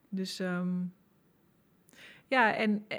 Dus 0.08 0.40
ehm, 0.40 0.82
ja, 2.26 2.54
en 2.54 2.84
eh, 2.88 2.98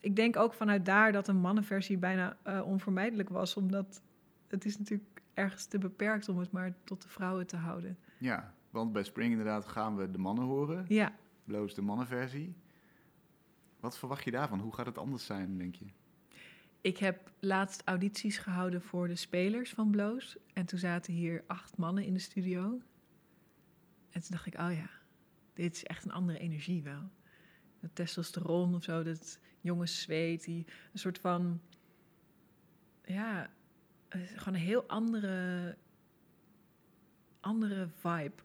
ik 0.00 0.16
denk 0.16 0.36
ook 0.36 0.54
vanuit 0.54 0.84
daar 0.84 1.12
dat 1.12 1.28
een 1.28 1.36
mannenversie 1.36 1.98
bijna 1.98 2.36
eh, 2.42 2.60
onvermijdelijk 2.64 3.28
was, 3.28 3.56
omdat 3.56 4.02
het 4.48 4.64
is 4.64 4.78
natuurlijk 4.78 5.22
ergens 5.34 5.66
te 5.66 5.78
beperkt 5.78 6.28
om 6.28 6.38
het 6.38 6.50
maar 6.50 6.74
tot 6.84 7.02
de 7.02 7.08
vrouwen 7.08 7.46
te 7.46 7.56
houden. 7.56 7.98
Ja, 8.18 8.54
want 8.70 8.92
bij 8.92 9.02
Spring 9.02 9.30
inderdaad 9.30 9.66
gaan 9.66 9.96
we 9.96 10.10
de 10.10 10.18
mannen 10.18 10.44
horen. 10.44 10.84
Ja, 10.88 11.12
Bloos 11.44 11.74
de 11.74 11.82
mannenversie. 11.82 12.54
Wat 13.88 13.98
verwacht 13.98 14.24
je 14.24 14.30
daarvan? 14.30 14.60
Hoe 14.60 14.74
gaat 14.74 14.86
het 14.86 14.98
anders 14.98 15.26
zijn, 15.26 15.58
denk 15.58 15.74
je? 15.74 15.86
ik 16.80 16.98
heb 16.98 17.32
laatst 17.40 17.82
audities 17.84 18.38
gehouden 18.38 18.82
voor 18.82 19.08
de 19.08 19.16
spelers 19.16 19.70
van 19.70 19.90
Bloos. 19.90 20.36
En 20.52 20.66
toen 20.66 20.78
zaten 20.78 21.12
hier 21.12 21.44
acht 21.46 21.76
mannen 21.76 22.04
in 22.04 22.12
de 22.12 22.18
studio. 22.18 22.62
En 24.10 24.20
toen 24.20 24.30
dacht 24.30 24.46
ik, 24.46 24.58
oh 24.58 24.72
ja, 24.72 24.90
dit 25.54 25.74
is 25.74 25.84
echt 25.84 26.04
een 26.04 26.12
andere 26.12 26.38
energie 26.38 26.82
wel. 26.82 27.10
Dat 27.80 27.90
testosteron 27.92 28.74
of 28.74 28.82
zo, 28.82 29.02
dat 29.02 29.38
jonge 29.60 29.86
zweet, 29.86 30.44
die 30.44 30.66
een 30.92 30.98
soort 30.98 31.18
van, 31.18 31.60
ja, 33.04 33.50
eh, 34.08 34.20
gewoon 34.34 34.54
een 34.54 34.66
heel 34.66 34.86
andere, 34.86 35.76
andere 37.40 37.88
vibe. 37.88 38.42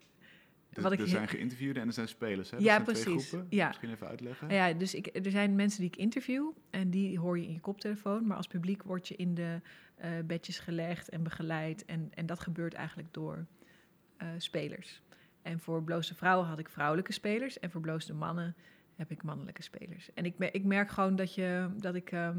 Dus 0.73 0.91
ik 0.91 0.99
er 0.99 1.07
zijn 1.07 1.27
geïnterviewden 1.27 1.81
en 1.81 1.87
er 1.87 1.93
zijn 1.93 2.07
spelers, 2.07 2.49
hè? 2.49 2.55
Dat 2.57 2.65
Ja, 2.65 2.81
twee 2.81 2.85
precies. 3.03 3.27
groepen. 3.27 3.47
Ja. 3.49 3.67
Misschien 3.67 3.89
even 3.91 4.07
uitleggen. 4.07 4.49
Ja, 4.49 4.73
dus 4.73 4.93
ik, 4.95 5.09
er 5.25 5.31
zijn 5.31 5.55
mensen 5.55 5.79
die 5.81 5.89
ik 5.89 5.95
interview 5.95 6.49
en 6.69 6.89
die 6.89 7.19
hoor 7.19 7.39
je 7.39 7.45
in 7.45 7.53
je 7.53 7.59
koptelefoon. 7.59 8.27
Maar 8.27 8.37
als 8.37 8.47
publiek 8.47 8.83
word 8.83 9.07
je 9.07 9.15
in 9.15 9.33
de 9.33 9.61
eh, 9.95 10.11
bedjes 10.25 10.59
gelegd 10.59 11.09
en 11.09 11.23
begeleid. 11.23 11.85
En, 11.85 12.09
en 12.13 12.25
dat 12.25 12.39
gebeurt 12.39 12.73
eigenlijk 12.73 13.13
door 13.13 13.45
eh, 14.17 14.27
spelers. 14.37 15.01
En 15.41 15.59
voor 15.59 15.83
bloze 15.83 16.15
vrouwen 16.15 16.47
had 16.47 16.59
ik 16.59 16.69
vrouwelijke 16.69 17.13
spelers. 17.13 17.59
En 17.59 17.71
voor 17.71 17.81
bloze 17.81 18.13
mannen 18.13 18.55
heb 18.95 19.11
ik 19.11 19.23
mannelijke 19.23 19.63
spelers. 19.63 20.13
En 20.13 20.25
ik, 20.25 20.37
me- 20.37 20.51
ik 20.51 20.63
merk 20.63 20.89
gewoon 20.89 21.15
dat, 21.15 21.33
je, 21.35 21.69
dat 21.77 21.95
ik 21.95 22.11
ehm, 22.11 22.37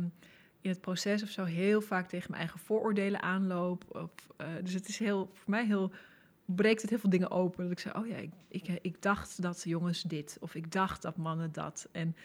in 0.61 0.71
het 0.71 0.81
proces 0.81 1.23
of 1.23 1.29
zo 1.29 1.45
heel 1.45 1.81
vaak 1.81 2.09
tegen 2.09 2.27
mijn 2.31 2.43
eigen 2.43 2.61
vooroordelen 2.61 3.23
aanloop. 3.23 3.85
Of, 3.97 4.11
eh, 4.37 4.47
dus 4.63 4.73
het 4.73 4.89
is 4.89 4.99
heel, 4.99 5.31
voor 5.33 5.51
mij 5.51 5.67
heel 5.67 5.93
breekt 6.45 6.81
het 6.81 6.91
heel 6.91 6.99
veel 6.99 7.11
dingen 7.11 7.31
open. 7.31 7.63
Dat 7.63 7.73
ik 7.73 7.79
zeg, 7.79 7.97
oh 7.97 8.07
ja, 8.07 8.17
ik, 8.17 8.33
ik, 8.49 8.79
ik 8.83 9.03
dacht 9.03 9.43
dat 9.43 9.63
jongens 9.63 10.03
dit. 10.03 10.37
Of 10.41 10.55
ik 10.55 10.73
dacht 10.73 11.03
dat 11.03 11.17
mannen 11.17 11.53
dat. 11.53 11.89
En 11.93 12.17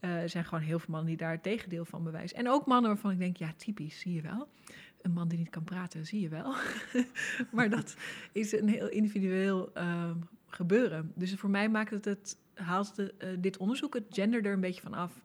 eh, 0.00 0.22
er 0.22 0.28
zijn 0.28 0.44
gewoon 0.44 0.64
heel 0.64 0.78
veel 0.78 0.90
mannen 0.90 1.08
die 1.08 1.16
daar 1.16 1.30
het 1.30 1.42
tegendeel 1.42 1.84
van 1.84 2.04
bewijzen. 2.04 2.36
En 2.38 2.48
ook 2.48 2.66
mannen 2.66 2.90
waarvan 2.90 3.10
ik 3.10 3.18
denk, 3.18 3.36
ja, 3.36 3.52
typisch, 3.56 4.00
zie 4.00 4.12
je 4.14 4.20
wel. 4.20 4.48
Een 5.02 5.12
man 5.12 5.28
die 5.28 5.38
niet 5.38 5.50
kan 5.50 5.64
praten, 5.64 6.06
zie 6.06 6.20
je 6.20 6.28
wel. 6.28 6.54
maar 7.52 7.70
dat 7.70 7.96
is 8.32 8.52
een 8.52 8.68
heel 8.68 8.88
individueel 8.88 9.74
eh, 9.74 10.10
gebeuren. 10.46 11.12
Dus 11.14 11.34
voor 11.34 11.50
mij 11.50 11.68
maakt 11.68 11.90
het 11.90 12.04
het, 12.04 12.38
haalt 12.54 12.96
de, 12.96 13.14
eh, 13.18 13.28
dit 13.38 13.56
onderzoek 13.56 13.94
het 13.94 14.04
gender 14.10 14.44
er 14.44 14.52
een 14.52 14.60
beetje 14.60 14.80
van 14.82 14.94
af. 14.94 15.24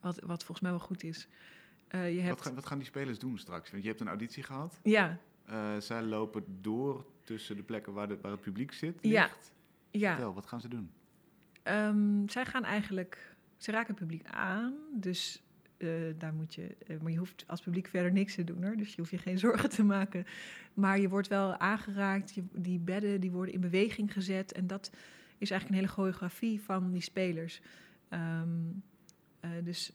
Wat, 0.00 0.20
wat 0.20 0.44
volgens 0.44 0.60
mij 0.60 0.70
wel 0.70 0.80
goed 0.80 1.02
is. 1.02 1.28
Eh, 1.88 2.14
je 2.14 2.20
hebt, 2.20 2.34
Wat, 2.34 2.46
gaan, 2.46 2.54
wat 2.54 2.66
gaan 2.66 2.78
die 2.78 2.86
spelers 2.86 3.18
doen 3.18 3.38
straks? 3.38 3.70
Want 3.70 3.82
je 3.82 3.88
hebt 3.88 4.00
een 4.00 4.08
auditie 4.08 4.42
gehad. 4.42 4.80
ja, 4.82 5.18
zij 5.78 6.02
lopen 6.02 6.44
door 6.60 7.06
tussen 7.24 7.56
de 7.56 7.62
plekken 7.62 7.92
waar, 7.92 8.08
de, 8.08 8.18
waar 8.20 8.32
het 8.32 8.40
publiek 8.40 8.72
zit. 8.72 8.98
Ja. 9.00 9.22
ligt. 9.22 9.52
ja. 9.90 10.10
Vertel, 10.10 10.34
wat 10.34 10.46
gaan 10.46 10.60
ze 10.60 10.68
doen? 10.68 10.90
Ehm, 11.62 12.28
zij 12.28 12.44
gaan 12.44 12.64
eigenlijk, 12.64 13.36
ze 13.56 13.70
raken 13.70 13.88
het 13.88 13.98
publiek 13.98 14.26
aan, 14.26 14.74
dus 14.92 15.42
eh, 15.76 15.88
daar 16.18 16.34
moet 16.34 16.54
je, 16.54 16.76
eh, 16.86 16.96
maar 17.00 17.12
je 17.12 17.18
hoeft 17.18 17.44
als 17.46 17.60
publiek 17.60 17.86
verder 17.86 18.12
niks 18.12 18.34
te 18.34 18.44
doen 18.44 18.64
hoor, 18.64 18.76
dus 18.76 18.90
je 18.90 18.96
hoeft 18.96 19.10
je 19.10 19.18
geen 19.18 19.38
zorgen 19.48 19.70
te 19.70 19.84
maken. 19.84 20.26
Maar 20.74 21.00
je 21.00 21.08
wordt 21.08 21.28
wel 21.28 21.58
aangeraakt, 21.58 22.34
je, 22.34 22.44
die 22.52 22.78
bedden 22.78 23.20
die 23.20 23.30
worden 23.30 23.54
in 23.54 23.60
beweging 23.60 24.12
gezet 24.12 24.52
en 24.52 24.66
dat 24.66 24.90
is 25.38 25.50
eigenlijk 25.50 25.70
een 25.70 25.86
hele 25.86 25.96
choreografie 25.96 26.60
van 26.60 26.92
die 26.92 27.02
spelers. 27.02 27.60
Ehm, 28.08 28.48
eh, 29.40 29.50
dus 29.62 29.92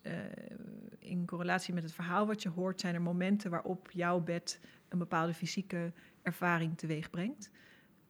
in 1.00 1.26
correlatie 1.26 1.74
met 1.74 1.84
het 1.84 1.94
verhaal 1.94 2.28
wat 2.28 2.42
je 2.42 2.50
hoort, 2.50 2.80
zijn 2.80 2.96
er 2.96 3.02
momenten 3.02 3.50
waarop 3.52 3.92
jouw 3.92 4.20
bed 4.20 4.60
een 4.90 4.98
bepaalde 4.98 5.34
fysieke 5.34 5.92
ervaring 6.22 6.78
teweeg 6.78 7.10
brengt. 7.10 7.52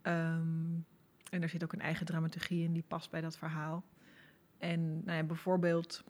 Ehm, 0.01 0.75
en 1.29 1.41
er 1.41 1.49
zit 1.49 1.63
ook 1.63 1.73
een 1.73 1.81
eigen 1.81 2.05
dramaturgie 2.05 2.63
in 2.63 2.73
die 2.73 2.83
past 2.87 3.09
bij 3.09 3.21
dat 3.21 3.37
verhaal. 3.37 3.83
En 4.57 5.03
nou 5.05 5.17
ja, 5.17 5.23
bijvoorbeeld, 5.23 6.03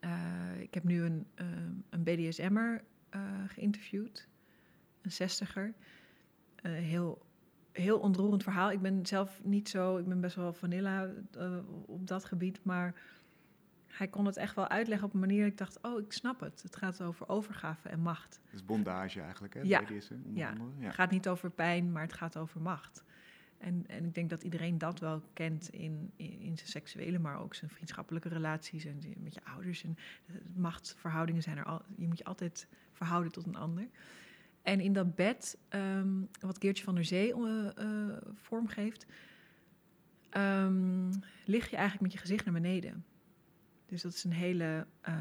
eh, 0.00 0.60
ik 0.60 0.74
heb 0.74 0.84
nu 0.84 1.02
een, 1.02 1.26
eh, 1.34 1.46
een 1.90 2.02
BDSM'er 2.02 2.84
eh, 3.08 3.20
geïnterviewd, 3.46 4.28
een 5.02 5.12
zestiger. 5.12 5.74
Eh 6.56 6.72
heel, 6.72 7.26
heel 7.72 7.98
ontroerend 7.98 8.42
verhaal. 8.42 8.70
Ik 8.70 8.80
ben 8.80 9.06
zelf 9.06 9.40
niet 9.44 9.68
zo, 9.68 9.96
ik 9.96 10.06
ben 10.06 10.20
best 10.20 10.36
wel 10.36 10.52
vanilla 10.52 11.10
op 11.86 12.06
dat 12.06 12.24
gebied, 12.24 12.64
maar 12.64 12.94
hij 13.90 14.08
kon 14.08 14.26
het 14.26 14.36
echt 14.36 14.54
wel 14.54 14.68
uitleggen 14.68 15.06
op 15.06 15.14
een 15.14 15.20
manier 15.20 15.42
dat 15.42 15.50
ik 15.50 15.58
dacht, 15.58 15.78
oh, 15.82 16.00
ik 16.00 16.12
snap 16.12 16.40
het. 16.40 16.62
Het 16.62 16.76
gaat 16.76 17.02
over 17.02 17.28
overgave 17.28 17.88
en 17.88 18.00
macht. 18.00 18.40
Dat 18.44 18.54
is 18.54 18.64
bondage 18.64 19.20
eigenlijk, 19.20 19.54
hè? 19.54 19.60
Ja. 19.60 19.82
BDSM, 19.82 20.14
onder 20.24 20.38
Ja. 20.38 20.54
ja. 20.78 20.86
Het 20.86 20.94
gaat 20.94 21.10
niet 21.10 21.28
over 21.28 21.50
pijn, 21.50 21.92
maar 21.92 22.02
het 22.02 22.12
gaat 22.12 22.36
over 22.36 22.60
macht. 22.60 23.04
En, 23.58 23.84
en 23.86 24.04
ik 24.04 24.14
denk 24.14 24.30
dat 24.30 24.42
iedereen 24.42 24.78
dat 24.78 25.00
wel 25.00 25.22
kent 25.32 25.68
in, 25.68 26.10
in, 26.16 26.40
in 26.40 26.56
zijn 26.56 26.68
seksuele, 26.68 27.18
maar 27.18 27.40
ook 27.40 27.54
zijn 27.54 27.70
vriendschappelijke 27.70 28.28
relaties 28.28 28.84
en 28.84 29.00
met 29.22 29.34
je 29.34 29.44
ouders. 29.44 29.84
En 29.84 29.96
eh, 30.26 30.34
machtsverhoudingen 30.54 31.42
zijn 31.42 31.58
er 31.58 31.64
al. 31.64 31.82
Je 31.96 32.06
moet 32.06 32.18
je 32.18 32.24
altijd 32.24 32.66
verhouden 32.92 33.32
tot 33.32 33.46
een 33.46 33.56
ander. 33.56 33.88
En 34.62 34.80
in 34.80 34.92
dat 34.92 35.14
bed, 35.14 35.58
ehm, 35.68 36.08
wat 36.40 36.58
Geertje 36.58 36.84
van 36.84 36.94
der 36.94 37.04
Zee 37.04 37.34
eh, 37.34 37.66
eh, 37.76 38.16
vormgeeft, 38.34 39.06
ehm, 40.30 41.12
lig 41.44 41.70
je 41.70 41.76
eigenlijk 41.76 42.02
met 42.02 42.12
je 42.12 42.18
gezicht 42.18 42.44
naar 42.44 42.54
beneden. 42.54 43.04
Dus 43.90 44.02
dat 44.02 44.12
is 44.12 44.24
een 44.24 44.32
hele. 44.32 44.86
eh, 45.00 45.14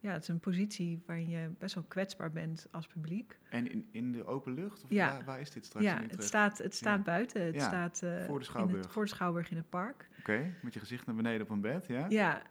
ja, 0.00 0.12
het 0.12 0.22
is 0.22 0.28
een 0.28 0.40
positie 0.40 1.02
waarin 1.06 1.28
je 1.28 1.50
best 1.58 1.74
wel 1.74 1.84
kwetsbaar 1.88 2.30
bent 2.32 2.66
als 2.70 2.86
publiek. 2.86 3.38
En 3.50 3.70
in, 3.70 3.88
in 3.90 4.12
de 4.12 4.24
open 4.26 4.52
lucht? 4.54 4.84
Of 4.84 4.90
Ja. 4.90 5.10
waar, 5.10 5.24
waar 5.24 5.40
is 5.40 5.50
dit 5.50 5.64
straks? 5.64 5.84
Ja, 5.86 6.00
in 6.00 6.08
het 6.08 6.24
staat, 6.24 6.58
het 6.58 6.74
staat 6.74 6.96
Ja. 6.98 7.02
buiten. 7.04 7.44
Het 7.46 7.54
Ja, 7.54 7.66
staat 7.66 8.02
eh, 8.02 8.24
voor 8.24 8.34
de 8.34 8.38
in 8.38 8.44
Schouwburg. 8.44 8.82
het, 8.82 8.92
voor 8.92 9.02
de 9.04 9.08
Schouwburg 9.10 9.50
in 9.50 9.56
het 9.56 9.68
park. 9.68 10.08
Oké, 10.18 10.54
met 10.62 10.74
je 10.74 10.80
gezicht 10.80 11.06
naar 11.06 11.14
beneden 11.14 11.42
op 11.42 11.50
een 11.50 11.60
bed, 11.60 11.86
ja? 11.86 12.06
Ja. 12.08 12.42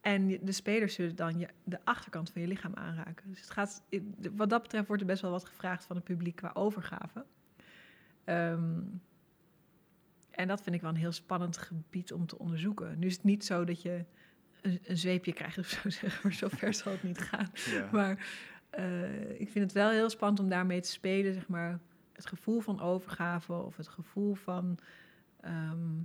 En 0.00 0.28
de 0.28 0.52
spelers 0.52 0.94
zullen 0.94 1.16
dan 1.16 1.38
je, 1.38 1.48
de 1.64 1.78
achterkant 1.84 2.30
van 2.30 2.42
je 2.42 2.48
lichaam 2.48 2.74
aanraken. 2.74 3.30
Dus 3.30 3.40
het 3.40 3.50
gaat, 3.50 3.82
wat 4.36 4.50
dat 4.50 4.62
betreft 4.62 4.86
wordt 4.86 5.02
er 5.02 5.08
best 5.08 5.22
wel 5.22 5.30
wat 5.30 5.44
gevraagd 5.44 5.84
van 5.84 5.96
het 5.96 6.04
publiek 6.04 6.36
qua 6.36 6.50
overgave. 6.54 7.24
Ehm, 8.24 8.80
en 10.30 10.48
dat 10.48 10.62
vind 10.62 10.74
ik 10.74 10.80
wel 10.80 10.90
een 10.90 10.96
heel 10.96 11.12
spannend 11.12 11.56
gebied 11.58 12.12
om 12.12 12.26
te 12.26 12.38
onderzoeken. 12.38 12.98
Nu 12.98 13.06
is 13.06 13.14
het 13.14 13.24
niet 13.24 13.44
zo 13.44 13.64
dat 13.64 13.82
je 13.82 14.04
een, 14.62 14.80
een 14.84 14.96
zweepje 14.96 15.32
krijgt 15.32 15.58
of 15.58 15.66
zo, 15.66 15.90
zeg 16.00 16.22
maar. 16.22 16.32
Zover 16.32 16.74
zal 16.74 16.92
het 16.92 17.02
niet 17.02 17.18
gaan. 17.18 17.50
Ja. 17.70 17.88
Maar 17.92 18.26
eh, 18.70 19.40
ik 19.40 19.48
vind 19.48 19.64
het 19.64 19.72
wel 19.72 19.90
heel 19.90 20.10
spannend 20.10 20.40
om 20.40 20.48
daarmee 20.48 20.80
te 20.80 20.90
spelen, 20.90 21.34
zeg 21.34 21.48
maar. 21.48 21.80
Het 22.12 22.26
gevoel 22.26 22.60
van 22.60 22.80
overgave 22.80 23.52
of 23.52 23.76
het 23.76 23.88
gevoel 23.88 24.34
van. 24.34 24.78
ehm, 25.40 26.00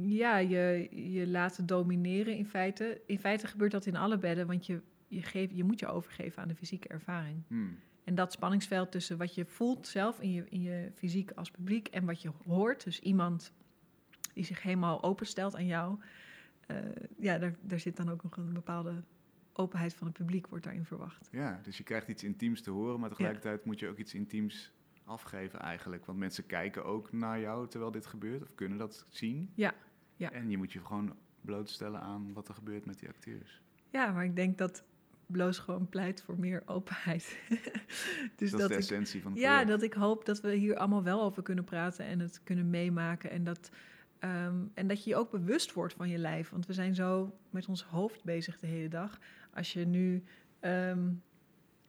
ja, 0.00 0.38
je, 0.38 0.88
je 1.12 1.26
laten 1.26 1.66
domineren 1.66 2.36
in 2.36 2.46
feite. 2.46 3.00
In 3.06 3.18
feite 3.18 3.46
gebeurt 3.46 3.70
dat 3.70 3.86
in 3.86 3.96
alle 3.96 4.18
bedden, 4.18 4.46
want 4.46 4.66
je, 4.66 4.80
je, 5.08 5.22
geeft, 5.22 5.56
je 5.56 5.64
moet 5.64 5.80
je 5.80 5.86
overgeven 5.86 6.42
aan 6.42 6.48
de 6.48 6.54
fysieke 6.54 6.88
ervaring. 6.88 7.42
Hmm. 7.48 7.78
En 8.04 8.14
dat 8.14 8.32
spanningsveld 8.32 8.92
tussen 8.92 9.18
wat 9.18 9.34
je 9.34 9.44
voelt 9.44 9.86
zelf 9.88 10.20
in 10.20 10.32
je, 10.32 10.44
in 10.48 10.62
je 10.62 10.90
fysiek 10.94 11.30
als 11.30 11.50
publiek 11.50 11.88
en 11.88 12.04
wat 12.04 12.22
je 12.22 12.30
hoort, 12.44 12.84
dus 12.84 13.00
iemand 13.00 13.52
die 14.34 14.44
zich 14.44 14.62
helemaal 14.62 15.02
openstelt 15.02 15.56
aan 15.56 15.66
jou, 15.66 15.98
eh, 16.66 16.76
ja, 17.18 17.38
daar, 17.38 17.54
daar 17.60 17.78
zit 17.78 17.96
dan 17.96 18.10
ook 18.10 18.22
nog 18.22 18.36
een 18.36 18.52
bepaalde 18.52 19.02
openheid 19.52 19.94
van 19.94 20.06
het 20.06 20.16
publiek, 20.16 20.46
wordt 20.46 20.64
daarin 20.64 20.84
verwacht. 20.84 21.28
Ja, 21.32 21.60
dus 21.62 21.76
je 21.76 21.82
krijgt 21.82 22.08
iets 22.08 22.24
intiems 22.24 22.62
te 22.62 22.70
horen, 22.70 23.00
maar 23.00 23.08
tegelijkertijd 23.08 23.64
moet 23.64 23.78
je 23.78 23.88
ook 23.88 23.98
iets 23.98 24.14
intiems 24.14 24.72
afgeven 25.04 25.60
eigenlijk. 25.60 26.06
Want 26.06 26.18
mensen 26.18 26.46
kijken 26.46 26.84
ook 26.84 27.12
naar 27.12 27.40
jou 27.40 27.68
terwijl 27.68 27.90
dit 27.90 28.06
gebeurt, 28.06 28.42
of 28.42 28.54
kunnen 28.54 28.78
dat 28.78 29.06
zien. 29.08 29.52
Ja, 29.54 29.74
ja. 30.16 30.30
En 30.32 30.50
je 30.50 30.56
moet 30.56 30.72
je 30.72 30.80
gewoon 30.80 31.16
blootstellen 31.40 32.00
aan 32.00 32.32
wat 32.32 32.48
er 32.48 32.54
gebeurt 32.54 32.86
met 32.86 32.98
die 32.98 33.08
acteurs. 33.08 33.62
Ja, 33.90 34.12
maar 34.12 34.24
ik 34.24 34.36
denk 34.36 34.58
dat 34.58 34.84
Bloos 35.26 35.58
gewoon 35.58 35.88
pleit 35.88 36.22
voor 36.22 36.38
meer 36.38 36.62
openheid. 36.66 37.38
dus 38.36 38.50
dat, 38.50 38.60
is 38.60 38.66
de 38.66 38.72
ik, 38.72 38.78
essentie 38.78 39.22
van 39.22 39.32
het 39.32 39.40
Ja, 39.40 39.48
project. 39.48 39.68
dat 39.68 39.82
ik 39.82 39.92
hoop 39.92 40.24
dat 40.24 40.40
we 40.40 40.54
hier 40.54 40.76
allemaal 40.76 41.02
wel 41.02 41.22
over 41.22 41.42
kunnen 41.42 41.64
praten 41.64 42.04
en 42.04 42.20
het 42.20 42.42
kunnen 42.42 42.70
meemaken. 42.70 43.30
En 43.30 43.44
dat, 43.44 43.70
ehm, 44.24 44.66
en 44.74 44.86
dat 44.86 45.04
je 45.04 45.10
je 45.10 45.16
ook 45.16 45.30
bewust 45.30 45.72
wordt 45.72 45.94
van 45.94 46.08
je 46.08 46.18
lijf. 46.18 46.50
Want 46.50 46.66
we 46.66 46.72
zijn 46.72 46.94
zo 46.94 47.38
met 47.50 47.68
ons 47.68 47.84
hoofd 47.84 48.24
bezig 48.24 48.58
de 48.58 48.66
hele 48.66 48.88
dag. 48.88 49.18
Als 49.54 49.72
je 49.72 49.86
nu 49.86 50.24
ehm, 50.60 51.12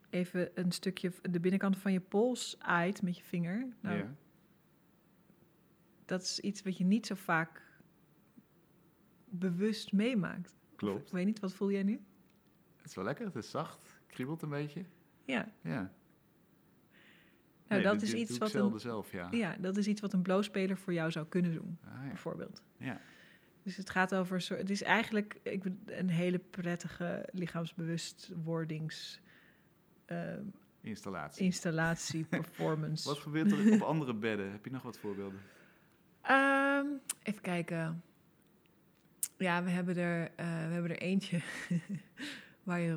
even 0.10 0.50
een 0.54 0.72
stukje 0.72 1.12
de 1.22 1.40
binnenkant 1.40 1.78
van 1.78 1.92
je 1.92 2.00
pols 2.00 2.56
aait 2.60 3.02
met 3.02 3.18
je 3.18 3.24
vinger. 3.24 3.68
Nou, 3.82 3.98
ja. 3.98 4.16
dat 6.06 6.22
is 6.22 6.40
iets 6.40 6.62
wat 6.62 6.78
je 6.78 6.84
niet 6.84 7.06
zo 7.06 7.16
vaak 7.16 7.62
bewust 9.26 9.92
meemaakt. 9.92 10.56
Klopt. 10.76 11.08
Ik 11.08 11.14
weet 11.14 11.26
niet, 11.26 11.40
wat 11.40 11.54
voel 11.54 11.72
jij 11.72 11.84
nu? 11.84 12.02
Het 12.76 12.86
is 12.86 12.96
wel 12.96 13.06
lekker, 13.06 13.26
het 13.26 13.36
is 13.36 13.50
zacht, 13.50 14.00
kriebelt 14.08 14.42
een 14.42 14.50
beetje. 14.50 14.86
Ja, 15.26 15.52
Ja. 15.62 15.94
Nou, 17.68 17.82
Nee, 17.82 17.92
dat 17.92 18.02
is 18.02 18.14
iets 18.14 18.38
wat 18.38 18.54
een, 18.54 18.80
zelf, 18.80 19.12
ja. 19.12 19.28
ja, 19.32 19.56
dat 19.60 19.78
is 19.78 19.88
iets 19.88 20.02
wat 20.02 20.14
een 20.14 20.22
blowspeler 20.22 20.78
voor 20.78 20.94
jou 20.94 21.12
zou 21.12 21.26
kunnen 21.26 21.54
doen, 21.54 21.78
Ah, 21.86 21.92
ja. 22.02 22.08
bijvoorbeeld. 22.08 22.62
ja. 22.78 23.00
Dus 23.64 23.78
het 23.78 23.90
gaat 23.90 24.16
over, 24.16 24.46
het 24.58 24.70
is 24.70 24.82
eigenlijk 24.84 25.40
ik, 25.44 25.64
een 25.86 26.10
hele 26.10 26.40
prettige 26.40 27.30
lichaamsbewustwordings 27.32 29.20
eh, 30.06 30.34
Installatie. 30.82 31.46
installatie, 31.46 32.24
performance. 32.40 33.08
Wat 33.08 33.18
gebeurt 33.18 33.52
er 33.52 33.74
op 33.74 33.82
andere 33.82 34.14
bedden? 34.14 34.52
Heb 34.52 34.66
je 34.66 34.72
nog 34.72 34.82
wat 34.84 34.98
voorbeelden? 34.98 35.40
Ehm, 36.22 36.86
even 37.24 37.42
kijken. 37.42 38.04
Ja, 39.38 39.64
we 39.64 39.70
hebben 39.70 39.98
er, 39.98 40.32
eh, 40.36 40.46
we 40.46 40.74
hebben 40.74 40.92
er 40.92 41.00
eentje 41.02 41.42
waar 42.64 42.80
je 42.80 42.92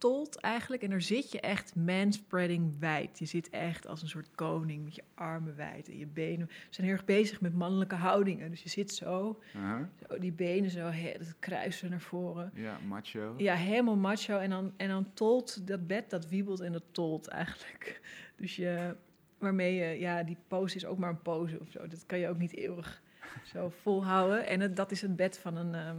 rondtolt 0.00 0.40
eigenlijk. 0.40 0.82
En 0.82 0.90
daar 0.90 1.02
zit 1.02 1.32
je 1.32 1.40
echt 1.40 1.74
manspreading 1.74 2.78
wijd. 2.78 3.18
Je 3.18 3.24
zit 3.24 3.50
echt 3.50 3.86
als 3.86 4.02
een 4.02 4.08
soort 4.08 4.30
koning 4.34 4.84
met 4.84 4.94
je 4.94 5.02
armen 5.14 5.56
wijd 5.56 5.88
en 5.88 5.98
je 5.98 6.06
benen. 6.06 6.46
We 6.46 6.54
zijn 6.70 6.86
heel 6.86 6.96
erg 6.96 7.04
bezig 7.04 7.40
met 7.40 7.54
mannelijke 7.54 7.94
houdingen. 7.94 8.50
Dus 8.50 8.62
je 8.62 8.68
zit 8.68 8.92
zo, 8.92 9.42
Aha. 9.56 9.88
zo 10.08 10.18
die 10.18 10.32
benen 10.32 10.70
zo, 10.70 10.86
he, 10.86 11.12
dat 11.18 11.34
kruisen 11.38 11.90
naar 11.90 12.00
voren. 12.00 12.50
Ja, 12.54 12.78
macho. 12.86 13.34
Ja, 13.36 13.54
helemaal 13.54 13.96
macho. 13.96 14.38
En 14.38 14.50
dan, 14.50 14.72
en 14.76 14.88
dan 14.88 15.12
tolt 15.14 15.66
dat 15.66 15.86
bed, 15.86 16.10
dat 16.10 16.28
wiebelt 16.28 16.60
en 16.60 16.72
dat 16.72 16.84
tolt 16.90 17.28
eigenlijk. 17.28 18.00
Dus 18.36 18.56
je, 18.56 18.96
waarmee 19.38 19.74
je, 19.74 19.98
ja, 19.98 20.22
die 20.22 20.36
pose 20.48 20.76
is 20.76 20.86
ook 20.86 20.98
maar 20.98 21.10
een 21.10 21.22
pose 21.22 21.60
of 21.60 21.70
zo. 21.70 21.86
Dat 21.86 22.06
kan 22.06 22.18
je 22.18 22.28
ook 22.28 22.38
niet 22.38 22.56
eeuwig 22.56 23.02
zo 23.44 23.68
volhouden. 23.82 24.46
En 24.46 24.60
het, 24.60 24.76
dat 24.76 24.90
is 24.90 25.02
het 25.02 25.16
bed 25.16 25.38
van 25.38 25.56
een, 25.56 25.74
ehm, 25.74 25.98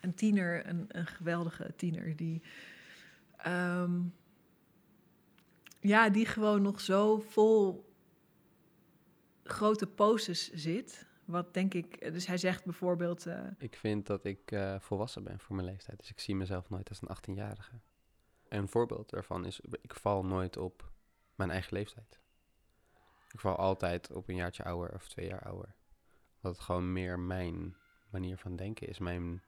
een 0.00 0.14
tiener, 0.14 0.66
een, 0.66 0.84
een 0.88 1.06
geweldige 1.06 1.72
tiener, 1.76 2.16
die, 2.16 2.42
ehm, 3.36 4.00
ja, 5.80 6.08
die 6.08 6.26
gewoon 6.26 6.62
nog 6.62 6.80
zo 6.80 7.18
vol 7.18 7.84
grote 9.44 9.86
poses 9.86 10.52
zit. 10.52 11.06
Wat 11.24 11.54
denk 11.54 11.74
ik, 11.74 12.12
dus 12.12 12.26
hij 12.26 12.38
zegt 12.38 12.64
bijvoorbeeld. 12.64 13.26
eh, 13.26 13.44
Ik 13.58 13.76
vind 13.76 14.06
dat 14.06 14.24
ik 14.24 14.52
eh, 14.52 14.80
volwassen 14.80 15.24
ben 15.24 15.40
voor 15.40 15.56
mijn 15.56 15.68
leeftijd. 15.68 15.98
Dus 15.98 16.10
ik 16.10 16.20
zie 16.20 16.34
mezelf 16.36 16.70
nooit 16.70 16.88
als 16.88 17.00
een 17.02 17.16
18-jarige. 17.16 17.80
Een 18.48 18.68
voorbeeld 18.68 19.10
daarvan 19.10 19.44
is, 19.44 19.60
ik 19.80 19.94
val 19.94 20.24
nooit 20.24 20.56
op 20.56 20.90
mijn 21.34 21.50
eigen 21.50 21.72
leeftijd. 21.76 22.20
Ik 23.32 23.40
val 23.40 23.56
altijd 23.56 24.12
op 24.12 24.28
een 24.28 24.34
jaartje 24.36 24.64
ouder 24.64 24.94
of 24.94 25.08
twee 25.08 25.26
jaar 25.28 25.42
ouder. 25.42 25.74
Dat 26.40 26.52
het 26.52 26.64
gewoon 26.64 26.92
meer 26.92 27.18
mijn 27.18 27.76
manier 28.10 28.38
van 28.38 28.56
denken 28.56 28.88
is, 28.88 28.98
mijn 28.98 29.42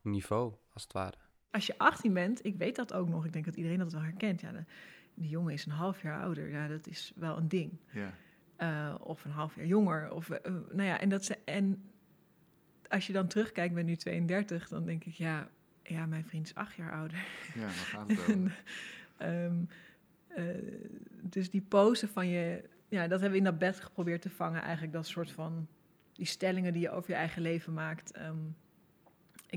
niveau, 0.00 0.54
als 0.72 0.82
het 0.82 0.92
ware. 0.92 1.16
Als 1.56 1.66
je 1.66 1.78
18 1.78 2.12
bent, 2.12 2.44
ik 2.44 2.56
weet 2.56 2.76
dat 2.76 2.92
ook 2.92 3.08
nog, 3.08 3.24
ik 3.24 3.32
denk 3.32 3.44
dat 3.44 3.56
iedereen 3.56 3.78
dat 3.78 3.92
wel 3.92 4.02
herkent. 4.02 4.40
Ja, 4.40 4.52
de, 4.52 4.64
die 5.14 5.28
jongen 5.28 5.52
is 5.52 5.66
een 5.66 5.72
half 5.72 6.02
jaar 6.02 6.20
ouder, 6.20 6.48
ja, 6.48 6.68
dat 6.68 6.86
is 6.86 7.12
wel 7.16 7.36
een 7.36 7.48
ding. 7.48 7.72
Ja. 7.90 8.12
Eh, 8.56 8.94
of 9.00 9.24
een 9.24 9.30
half 9.30 9.56
jaar 9.56 9.66
jonger. 9.66 10.12
Of, 10.12 10.30
eh, 10.30 10.52
nou 10.52 10.88
ja, 10.88 11.00
en, 11.00 11.08
dat 11.08 11.24
ze, 11.24 11.38
en 11.44 11.82
als 12.88 13.06
je 13.06 13.12
dan 13.12 13.26
terugkijkt, 13.26 13.74
ben 13.74 13.84
nu 13.84 13.96
32, 13.96 14.68
dan 14.68 14.84
denk 14.84 15.04
ik, 15.04 15.12
ja, 15.12 15.48
ja 15.82 16.06
mijn 16.06 16.24
vriend 16.24 16.46
is 16.46 16.54
acht 16.54 16.74
jaar 16.74 16.92
ouder. 16.92 17.26
ja, 17.54 17.60
waar 17.60 17.70
gaat 17.70 18.08
het 18.08 18.20
over? 18.20 18.34
En, 18.36 18.50
ehm, 19.16 19.56
eh, 20.28 20.72
dus 21.22 21.50
die 21.50 21.62
pose 21.68 22.08
van 22.08 22.28
je, 22.28 22.68
ja, 22.88 23.08
dat 23.08 23.20
hebben 23.20 23.30
we 23.30 23.44
in 23.44 23.50
dat 23.50 23.58
bed 23.58 23.80
geprobeerd 23.80 24.22
te 24.22 24.30
vangen, 24.30 24.62
eigenlijk 24.62 24.92
dat 24.92 25.06
soort 25.06 25.30
van, 25.30 25.66
die 26.12 26.26
stellingen 26.26 26.72
die 26.72 26.82
je 26.82 26.90
over 26.90 27.10
je 27.10 27.16
eigen 27.16 27.42
leven 27.42 27.72
maakt. 27.72 28.12
Ehm, 28.12 28.36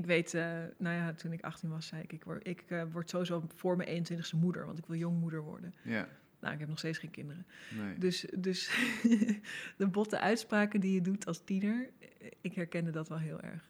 ik 0.00 0.06
weet, 0.06 0.34
eh, 0.34 0.62
nou 0.78 0.96
ja, 0.96 1.12
toen 1.12 1.32
ik 1.32 1.42
18 1.42 1.70
was, 1.70 1.86
zei 1.86 2.02
ik, 2.02 2.12
ik 2.12 2.24
word, 2.24 2.46
ik, 2.46 2.64
eh, 2.68 2.82
word 2.92 3.10
sowieso 3.10 3.44
voor 3.54 3.76
mijn 3.76 3.88
21ste 3.88 4.36
moeder, 4.36 4.66
want 4.66 4.78
ik 4.78 4.86
wil 4.86 4.96
jongmoeder 4.96 5.42
worden. 5.42 5.74
Ja, 5.82 6.08
Nou, 6.40 6.54
ik 6.54 6.60
heb 6.60 6.68
nog 6.68 6.78
steeds 6.78 6.98
geen 6.98 7.10
kinderen. 7.10 7.46
nee. 7.76 7.98
Dus, 7.98 8.26
dus 8.36 8.70
de 9.76 9.86
botte 9.86 10.18
uitspraken 10.18 10.80
die 10.80 10.92
je 10.94 11.00
doet 11.00 11.26
als 11.26 11.44
tiener, 11.44 11.90
eh, 11.98 12.30
ik 12.40 12.54
herkende 12.54 12.90
dat 12.90 13.08
wel 13.08 13.18
heel 13.18 13.40
erg. 13.40 13.68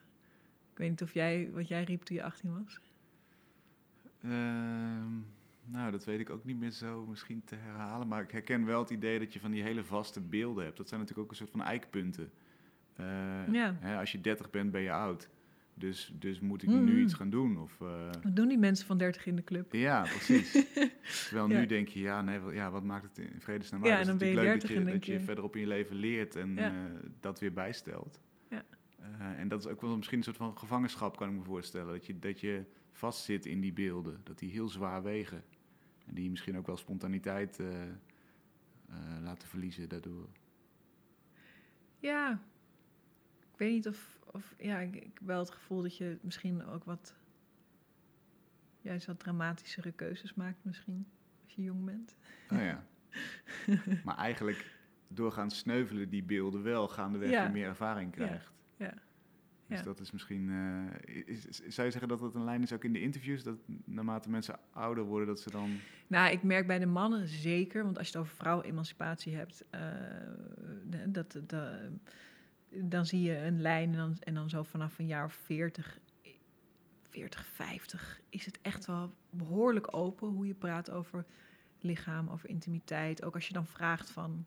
Ik 0.73 0.79
weet 0.79 0.89
niet 0.89 1.03
of 1.03 1.15
jij, 1.15 1.51
wat 1.53 1.69
jij 1.69 1.85
riep 1.85 2.03
toen 2.03 2.17
je 2.17 2.23
18 2.23 2.63
was. 2.63 2.81
Ehm, 4.23 5.13
nou, 5.65 5.91
dat 5.91 6.05
weet 6.05 6.21
ik 6.21 6.31
ook 6.31 6.45
niet 6.45 6.59
meer 6.59 6.71
zo 6.71 7.07
misschien 7.07 7.45
te 7.45 7.55
herhalen. 7.55 8.09
Maar 8.09 8.23
ik 8.23 8.31
herken 8.31 8.65
wel 8.65 8.81
het 8.81 8.91
idee 8.91 9.19
dat 9.19 9.33
je 9.33 9.41
van 9.41 9.51
die 9.51 9.63
hele 9.63 9.85
vaste 9.85 10.21
beelden 10.21 10.65
hebt. 10.65 10.77
Dat 10.77 10.89
zijn 10.89 11.01
natuurlijk 11.01 11.27
ook 11.27 11.33
een 11.33 11.47
soort 11.47 11.57
van 11.57 11.63
eikpunten. 11.63 12.31
Ja. 13.53 13.77
hè, 13.81 13.99
als 13.99 14.13
je 14.13 14.21
30 14.21 14.51
bent, 14.51 14.71
ben 14.71 14.81
je 14.81 14.93
oud. 14.93 15.29
Dus, 15.81 16.13
dus 16.19 16.41
moet 16.41 16.63
ik 16.63 16.69
Mm. 16.69 16.85
nu 16.85 17.03
iets 17.03 17.15
gaan 17.15 17.31
doen? 17.31 17.59
Of, 17.59 17.81
eh, 17.81 18.11
Wat 18.23 18.37
doen 18.37 18.49
die 18.49 18.59
mensen 18.59 18.87
van 18.87 18.99
30 18.99 19.27
in 19.27 19.37
de 19.37 19.45
club? 19.45 19.73
ja, 19.73 20.03
precies. 20.03 20.53
Terwijl 21.29 21.49
Ja. 21.51 21.59
nu 21.59 21.67
denk 21.67 21.89
je, 21.89 22.01
ja, 22.01 22.23
nee, 22.23 22.39
wel- 22.39 22.51
ja, 22.53 22.71
wat 22.71 22.83
maakt 22.85 23.05
het 23.05 23.19
in 23.19 23.41
vredesnaam 23.41 23.85
Ja, 23.85 23.97
uit? 23.97 24.07
en 24.07 24.13
Het 24.13 24.23
is 24.23 24.27
dan 24.29 24.35
ben 24.35 24.45
je 24.45 24.51
natuurlijk 24.51 24.61
30 24.61 24.69
leuk 24.71 24.79
en 24.79 24.85
dat 24.85 24.93
je, 24.93 24.99
dat 24.99 25.07
je 25.07 25.13
je- 25.13 25.21
verderop 25.27 25.55
in 25.55 25.61
je 25.61 25.67
leven 25.67 25.97
leert 25.97 26.37
en 26.37 26.55
Ja. 26.55 26.71
eh, 26.71 26.75
dat 27.21 27.41
weer 27.41 27.53
bijstelt. 27.53 28.21
Ja. 28.51 28.63
Eh, 28.99 29.39
en 29.41 29.49
dat 29.49 29.61
is 29.65 29.67
ook 29.71 29.81
wel 29.81 29.97
misschien 29.97 30.19
een 30.19 30.25
soort 30.25 30.37
van 30.37 30.59
gevangenschap, 30.59 31.17
kan 31.17 31.29
ik 31.29 31.35
me 31.37 31.43
voorstellen. 31.43 31.93
Dat 31.93 32.07
je, 32.07 32.19
dat 32.19 32.41
je 32.41 32.65
vastzit 32.93 33.47
in 33.47 33.61
die 33.61 33.73
beelden, 33.73 34.21
dat 34.25 34.39
die 34.39 34.51
heel 34.51 34.69
zwaar 34.69 35.03
wegen. 35.03 35.45
En 36.07 36.15
die 36.15 36.31
misschien 36.31 36.57
ook 36.57 36.67
wel 36.67 36.77
spontaniteit 36.77 37.61
laten 39.23 39.49
verliezen 39.49 39.89
daardoor. 39.89 40.29
Ja, 41.99 42.41
ik 43.53 43.59
weet 43.59 43.73
niet 43.73 43.89
of, 43.89 44.19
of 44.33 44.55
ja, 44.59 44.79
ik, 44.79 44.95
ik 44.95 45.03
heb 45.03 45.27
wel 45.27 45.39
het 45.39 45.51
gevoel 45.51 45.83
dat 45.83 45.97
je 45.97 46.19
misschien 46.21 46.67
ook 46.67 46.85
wat, 46.85 47.15
juist 48.81 49.07
wat 49.07 49.19
dramatischere 49.19 49.93
keuzes 49.93 50.35
maakt 50.35 50.59
misschien, 50.65 51.07
als 51.45 51.55
je 51.55 51.63
jong 51.63 51.85
bent. 51.85 52.17
Oh 52.53 52.59
ja. 52.59 52.85
maar 54.05 54.17
eigenlijk 54.17 54.79
doorgaan 55.09 55.51
sneuvelen 55.51 56.09
die 56.09 56.23
beelden 56.23 56.63
wel, 56.63 56.89
gaandeweg 56.89 57.31
Ja. 57.31 57.45
je 57.45 57.51
meer 57.53 57.67
ervaring 57.67 58.13
krijgt. 58.13 58.51
Ja. 58.77 58.95
Dus 59.67 59.79
Ja. 59.79 59.85
dat 59.85 60.01
is 60.01 60.11
misschien. 60.11 60.51
eh, 60.51 61.25
is, 61.27 61.47
is- 61.47 61.57
zou 61.57 61.87
je 61.87 61.93
zeggen 61.93 62.09
dat 62.09 62.19
dat 62.21 62.35
een 62.35 62.45
lijn 62.45 62.63
is 62.63 62.73
ook 62.73 62.85
in 62.85 62.93
de 62.93 63.01
interviews? 63.01 63.43
Dat 63.43 63.59
naarmate 63.85 64.31
mensen 64.31 64.59
ouder 64.73 65.05
worden, 65.05 65.27
dat 65.29 65.41
ze 65.41 65.51
dan. 65.51 65.71
Nou, 66.07 66.33
ik 66.33 66.43
merk 66.43 66.67
bij 66.67 66.79
de 66.79 66.87
mannen 66.87 67.29
zeker, 67.29 67.85
want 67.85 67.99
als 67.99 68.07
je 68.09 68.13
het 68.19 68.23
over 68.27 68.37
vrouwenemancipatie 68.37 69.35
hebt, 69.37 69.65
eh, 69.71 69.81
dat, 71.07 71.33
dat, 71.47 71.79
dan 72.71 73.07
zie 73.07 73.23
je 73.23 73.37
een 73.37 73.61
lijn 73.61 73.91
en 73.91 73.97
dan, 73.97 74.17
en 74.21 74.35
dan 74.35 74.49
zo 74.49 74.63
vanaf 74.63 74.99
een 74.99 75.07
jaar 75.07 75.25
of 75.25 75.33
40, 75.33 75.99
40, 77.09 77.47
50 77.47 78.21
is 78.29 78.47
het 78.47 78.59
echt 78.63 78.87
wel 78.87 79.15
behoorlijk 79.31 79.97
open 79.97 80.29
hoe 80.29 80.47
je 80.47 80.55
praat 80.55 80.91
over 80.91 81.25
lichaam, 81.81 82.29
over 82.29 82.49
intimiteit. 82.49 83.25
Ook 83.25 83.35
als 83.35 83.47
je 83.47 83.53
dan 83.53 83.67
vraagt 83.67 84.11
van, 84.11 84.47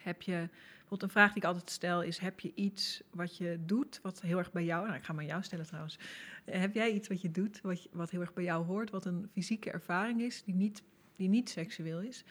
heb 0.00 0.22
je, 0.22 0.48
bijvoorbeeld 0.70 1.02
een 1.02 1.10
vraag 1.10 1.32
die 1.32 1.42
ik 1.42 1.48
altijd 1.48 1.70
stel 1.70 2.02
is, 2.02 2.18
heb 2.18 2.40
je 2.40 2.52
iets 2.54 3.02
wat 3.10 3.36
je 3.36 3.58
doet 3.64 4.00
wat 4.02 4.20
heel 4.20 4.38
erg 4.38 4.52
bij 4.52 4.64
jou, 4.64 4.86
nou 4.86 4.98
ik 4.98 5.04
ga 5.04 5.12
maar 5.12 5.24
jou 5.24 5.42
stellen 5.42 5.66
trouwens, 5.66 5.98
heb 6.44 6.74
jij 6.74 6.92
iets 6.92 7.08
wat 7.08 7.20
je 7.20 7.30
doet, 7.30 7.60
wat, 7.60 7.88
wat 7.92 8.10
heel 8.10 8.20
erg 8.20 8.32
bij 8.32 8.44
jou 8.44 8.64
hoort, 8.64 8.90
wat 8.90 9.04
een 9.04 9.28
fysieke 9.32 9.70
ervaring 9.70 10.20
is, 10.20 10.42
die 10.44 10.54
niet, 10.54 10.82
die 11.16 11.28
niet 11.28 11.50
seksueel 11.50 12.00
is, 12.00 12.24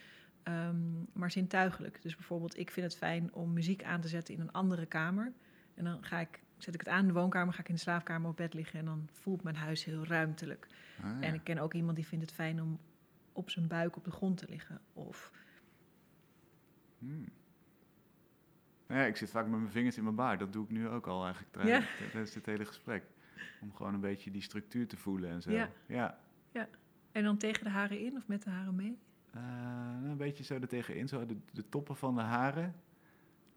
ehm, 0.48 1.04
maar 1.14 1.32
zintuigelijk? 1.32 2.02
Dus 2.02 2.16
bijvoorbeeld, 2.16 2.58
ik 2.58 2.72
vind 2.72 2.86
het 2.86 2.98
fijn 2.98 3.34
om 3.34 3.54
muziek 3.54 3.84
aan 3.84 4.02
te 4.02 4.08
zetten 4.08 4.34
in 4.34 4.40
een 4.40 4.52
andere 4.52 4.86
kamer. 4.86 5.34
En 5.74 5.84
dan 5.84 6.04
ga 6.04 6.20
ik, 6.20 6.40
zet 6.58 6.74
ik 6.74 6.80
het 6.80 6.90
aan 6.90 7.02
in 7.02 7.08
de 7.08 7.14
woonkamer, 7.14 7.54
ga 7.54 7.60
ik 7.60 7.68
in 7.68 7.76
de 7.76 7.80
slaapkamer 7.80 8.30
op 8.30 8.38
bed 8.38 8.54
liggen 8.54 8.80
en 8.80 8.86
dan 8.86 9.10
voelt 9.12 9.44
mijn 9.44 9.56
huis 9.56 9.84
heel 9.84 10.06
ruimtelijk. 10.06 10.68
Ah, 11.04 11.04
ja. 11.04 11.28
En 11.28 11.34
ik 11.34 11.44
ken 11.44 11.58
ook 11.58 11.74
iemand 11.74 11.96
die 11.96 12.08
vindt 12.08 12.26
het 12.26 12.34
fijn 12.34 12.62
om 12.62 12.80
op 13.32 13.50
zijn 13.50 13.68
buik 13.68 13.96
op 13.96 14.04
de 14.04 14.12
grond 14.12 14.38
te 14.38 14.46
liggen. 14.50 14.82
Of 14.94 15.32
Hmm. 17.00 17.26
Ja, 18.88 19.06
ik 19.06 19.16
zit 19.16 19.30
vaak 19.30 19.48
met 19.48 19.60
mijn 19.60 19.72
vingers 19.72 19.98
in 19.98 20.04
mijn 20.04 20.16
baard. 20.16 20.40
Dat 20.40 20.54
doe 20.54 20.64
ik 20.64 20.70
nu 20.70 20.88
ook 20.88 21.08
al 21.08 21.24
eigenlijk 21.24 21.54
tijdens 22.12 22.32
dit 22.32 22.46
hele 22.46 22.66
gesprek. 22.66 23.04
Om 23.62 23.76
gewoon 23.76 23.94
een 23.94 24.00
beetje 24.00 24.32
die 24.32 24.42
structuur 24.42 24.88
te 24.88 24.98
voelen 24.98 25.30
en 25.30 25.42
zo. 25.42 25.52
Ja. 25.52 25.70
ja. 25.88 26.18
en 27.12 27.24
dan 27.24 27.38
tegen 27.38 27.64
de 27.64 27.70
haren 27.70 28.00
in 28.00 28.16
of 28.16 28.28
met 28.28 28.44
de 28.44 28.50
haren 28.50 28.76
mee? 28.76 28.98
Eh, 29.34 29.42
nou, 29.42 30.06
een 30.10 30.18
beetje 30.18 30.44
zo 30.44 30.54
er 30.56 30.68
tegenin, 30.68 31.08
zo 31.08 31.26
de, 31.26 31.38
de 31.54 31.70
toppen 31.70 31.96
van 31.96 32.16
de 32.16 32.22
haren. 32.22 32.76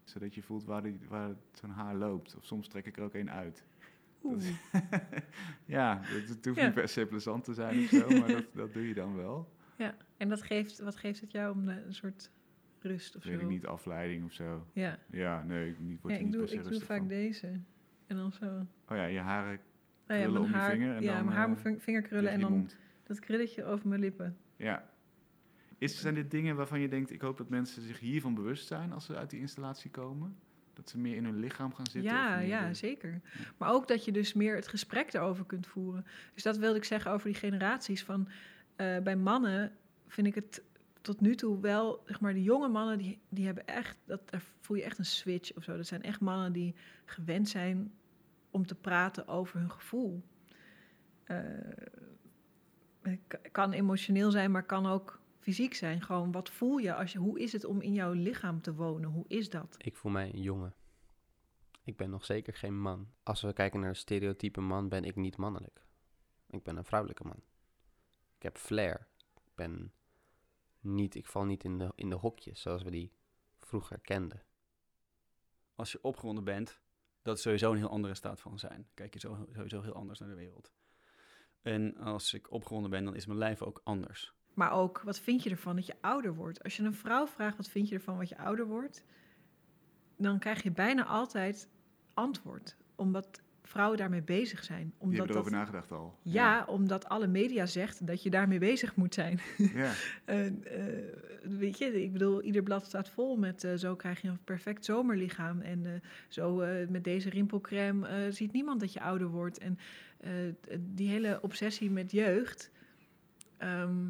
Zodat 0.03 0.35
je 0.35 0.41
voelt 0.43 0.65
waar, 0.65 0.83
die, 0.83 0.99
waar 1.09 1.29
zo'n 1.53 1.69
haar 1.69 1.95
loopt. 1.95 2.35
Of 2.35 2.45
soms 2.45 2.67
trek 2.67 2.85
ik 2.85 2.97
er 2.97 3.03
ook 3.03 3.13
één 3.13 3.31
uit. 3.31 3.65
Oeh. 4.23 4.43
ja, 5.65 5.99
het, 6.03 6.45
hoeft 6.45 6.57
Ja. 6.59 6.65
niet 6.65 6.73
per 6.73 6.87
se 6.87 7.05
plezant 7.05 7.43
te 7.43 7.53
zijn 7.53 7.79
of 7.83 7.89
zo, 7.89 8.07
maar 8.19 8.27
dat, 8.27 8.45
dat 8.53 8.73
doe 8.73 8.87
je 8.87 8.93
dan 8.93 9.15
wel. 9.15 9.51
Ja, 9.75 9.95
en 10.17 10.29
dat 10.29 10.41
geeft, 10.41 10.79
wat 10.79 10.95
geeft 10.95 11.21
het 11.21 11.31
jou 11.31 11.53
om 11.53 11.65
de, 11.65 11.83
een 11.85 11.93
soort 11.93 12.31
rust 12.79 13.15
of 13.15 13.23
Weet 13.23 13.39
zo? 13.39 13.41
ik 13.45 13.47
niet, 13.51 13.65
afleiding 13.65 14.25
of 14.25 14.33
zo. 14.33 14.67
Ja, 14.73 14.99
Ja, 15.11 15.43
nee, 15.43 15.69
ik 15.69 15.79
niet, 15.79 16.01
word 16.01 16.13
ja 16.13 16.19
ik 16.19 16.25
niet 16.25 16.33
doe, 16.33 16.41
per 16.41 16.49
se 16.51 16.55
ik 16.55 16.63
doe 16.63 16.79
vaak 16.81 16.97
van. 16.97 17.07
deze. 17.07 17.47
En 18.07 18.15
dan 18.15 18.31
zo. 18.31 18.45
Oh 18.87 18.97
ja, 18.97 19.03
je 19.05 19.19
haren 19.19 19.59
Nou 20.07 20.19
ja, 20.19 20.25
Krullen 20.25 20.49
mijn 20.49 20.53
om 20.53 20.59
je 20.69 20.71
vinger 20.71 20.95
en 20.95 21.01
ja, 21.03 21.13
dan, 21.15 21.25
mijn 21.25 21.35
haar, 21.37 21.45
eh, 21.47 21.51
mijn 21.51 21.61
ving- 21.63 21.83
vingerkrullen 21.83 22.31
en 22.31 22.39
dan, 22.39 22.51
mond. 22.51 22.77
Dat 23.03 23.19
krilletje 23.19 23.63
over 23.63 23.87
mijn 23.87 24.01
lippen. 24.01 24.37
Ja. 24.55 24.89
Is, 25.81 25.99
zijn 26.01 26.13
dit 26.15 26.31
dingen 26.31 26.55
waarvan 26.55 26.79
je 26.79 26.87
denkt, 26.87 27.11
ik 27.11 27.21
hoop 27.21 27.37
dat 27.37 27.49
mensen 27.49 27.81
zich 27.81 27.99
hiervan 27.99 28.33
bewust 28.35 28.67
zijn 28.67 28.91
als 28.93 29.05
ze 29.05 29.15
uit 29.15 29.29
die 29.29 29.39
installatie 29.39 29.91
komen? 29.91 30.35
Dat 30.73 30.89
ze 30.89 30.97
meer 30.97 31.15
in 31.15 31.25
hun 31.25 31.39
lichaam 31.39 31.73
gaan 31.73 31.85
zitten? 31.85 32.11
Ja, 32.11 32.39
ja, 32.39 32.67
de- 32.67 32.73
zeker. 32.73 33.21
Maar 33.57 33.71
ook 33.71 33.87
dat 33.87 34.05
je 34.05 34.11
dus 34.11 34.33
meer 34.33 34.55
het 34.55 34.67
gesprek 34.67 35.13
erover 35.13 35.45
kunt 35.45 35.67
voeren. 35.67 36.05
Dus 36.33 36.43
dat 36.43 36.57
wilde 36.57 36.77
ik 36.77 36.83
zeggen 36.83 37.11
over 37.11 37.27
die 37.27 37.35
generaties. 37.35 38.03
Van, 38.03 38.27
eh, 38.75 38.97
bij 38.99 39.15
mannen 39.15 39.71
vind 40.07 40.27
ik 40.27 40.35
het 40.35 40.63
tot 41.01 41.21
nu 41.21 41.35
toe 41.35 41.59
wel, 41.59 42.03
zeg 42.05 42.19
maar, 42.19 42.33
de 42.33 42.43
jonge 42.43 42.67
mannen, 42.69 42.97
die, 42.97 43.19
die 43.29 43.45
hebben 43.45 43.67
echt, 43.67 43.97
dat, 44.05 44.29
daar 44.29 44.43
voel 44.59 44.77
je 44.77 44.83
echt 44.83 44.97
een 44.97 45.05
switch 45.05 45.53
of 45.55 45.63
zo. 45.63 45.77
Dat 45.77 45.87
zijn 45.87 46.01
echt 46.03 46.19
mannen 46.19 46.51
die 46.51 46.75
gewend 47.05 47.49
zijn 47.49 47.91
om 48.51 48.65
te 48.65 48.75
praten 48.75 49.27
over 49.27 49.59
hun 49.59 49.71
gevoel. 49.71 50.23
Eh, 51.23 51.37
het 53.01 53.19
kan 53.51 53.71
emotioneel 53.71 54.31
zijn, 54.31 54.51
maar 54.51 54.63
kan 54.63 54.85
ook 54.85 55.20
fysiek 55.41 55.73
zijn. 55.73 56.01
Gewoon, 56.01 56.31
wat 56.31 56.49
voel 56.49 56.77
je 56.77 56.93
als 56.95 57.11
je, 57.11 57.19
hoe 57.19 57.39
is 57.39 57.51
het 57.51 57.65
om 57.65 57.81
in 57.81 57.93
jouw 57.93 58.11
lichaam 58.11 58.61
te 58.61 58.73
wonen? 58.73 59.09
Hoe 59.09 59.25
is 59.27 59.49
dat? 59.49 59.75
Ik 59.77 59.95
voel 59.95 60.11
mij 60.11 60.33
een 60.33 60.41
jongen. 60.41 60.75
Ik 61.83 61.97
ben 61.97 62.09
nog 62.09 62.25
zeker 62.25 62.53
geen 62.53 62.81
man. 62.81 63.07
Als 63.23 63.41
we 63.41 63.53
kijken 63.53 63.79
naar 63.79 63.89
het 63.89 63.97
stereotype 63.97 64.61
man, 64.61 64.89
ben 64.89 65.03
ik 65.03 65.15
niet 65.15 65.37
mannelijk. 65.37 65.85
Ik 66.49 66.63
ben 66.63 66.77
een 66.77 66.85
vrouwelijke 66.85 67.23
man. 67.23 67.43
Ik 68.35 68.43
heb 68.43 68.57
flair. 68.57 69.07
Ik 69.43 69.55
ben 69.55 69.93
niet, 70.79 71.15
ik 71.15 71.25
val 71.25 71.45
niet 71.45 71.63
in 71.63 71.77
de, 71.77 71.91
in 71.95 72.09
de 72.09 72.15
hokjes 72.15 72.61
zoals 72.61 72.83
we 72.83 72.91
die 72.91 73.13
vroeger 73.57 73.99
kenden. 73.99 74.43
Als 75.75 75.91
je 75.91 76.03
opgewonden 76.03 76.43
bent, 76.43 76.81
dat 77.21 77.37
is 77.37 77.43
sowieso 77.43 77.71
een 77.71 77.77
heel 77.77 77.89
andere 77.89 78.15
staat 78.15 78.41
van 78.41 78.59
zijn. 78.59 78.89
Kijk 78.93 79.13
je 79.13 79.19
zo, 79.19 79.47
sowieso 79.53 79.81
heel 79.81 79.93
anders 79.93 80.19
naar 80.19 80.29
de 80.29 80.35
wereld. 80.35 80.71
En 81.61 81.97
als 81.97 82.33
ik 82.33 82.51
opgewonden 82.51 82.91
ben, 82.91 83.05
dan 83.05 83.15
is 83.15 83.25
mijn 83.25 83.39
lijf 83.39 83.61
ook 83.61 83.81
anders. 83.83 84.33
Maar 84.53 84.71
ook, 84.71 85.01
wat 85.03 85.19
vind 85.19 85.43
je 85.43 85.49
ervan 85.49 85.75
dat 85.75 85.85
je 85.85 85.95
ouder 86.01 86.35
wordt? 86.35 86.63
Als 86.63 86.77
je 86.77 86.83
een 86.83 86.93
vrouw 86.93 87.27
vraagt, 87.27 87.57
wat 87.57 87.69
vind 87.69 87.89
je 87.89 87.95
ervan 87.95 88.17
wat 88.17 88.29
je 88.29 88.37
ouder 88.37 88.65
wordt? 88.65 89.03
Dan 90.17 90.39
krijg 90.39 90.63
je 90.63 90.71
bijna 90.71 91.05
altijd 91.05 91.67
antwoord. 92.13 92.75
Omdat 92.95 93.41
vrouwen 93.71 93.97
daarmee 93.97 94.21
bezig 94.21 94.63
zijn. 94.63 94.93
Omdat 94.97 95.17
hebben 95.17 95.35
erover 95.35 95.51
dat, 95.51 95.59
nagedacht 95.59 95.91
al. 95.91 96.17
ja, 96.21 96.65
omdat 96.67 97.09
alle 97.09 97.27
media 97.27 97.65
zegt 97.65 98.07
dat 98.07 98.23
je 98.23 98.29
daarmee 98.29 98.59
bezig 98.59 98.95
moet 98.95 99.13
zijn. 99.13 99.39
Ja. 99.73 99.91
Eh, 100.25 101.59
weet 101.59 101.77
je, 101.77 102.03
ik 102.03 102.11
bedoel, 102.11 102.41
ieder 102.41 102.63
blad 102.63 102.85
staat 102.85 103.09
vol 103.09 103.37
met 103.37 103.63
eh, 103.63 103.73
zo 103.73 103.95
krijg 103.95 104.21
je 104.21 104.27
een 104.27 104.43
perfect 104.43 104.85
zomerlichaam. 104.85 105.61
En 105.61 105.85
eh, 105.85 105.91
zo 106.27 106.55
met 106.89 107.03
deze 107.03 107.29
rimpelcrème 107.29 108.31
ziet 108.31 108.51
niemand 108.51 108.79
dat 108.79 108.93
je 108.93 109.01
ouder 109.01 109.27
wordt. 109.27 109.57
En 109.57 109.77
die 110.79 111.09
hele 111.09 111.39
obsessie 111.41 111.91
met 111.91 112.11
jeugd, 112.11 112.71
ehm, 113.57 114.07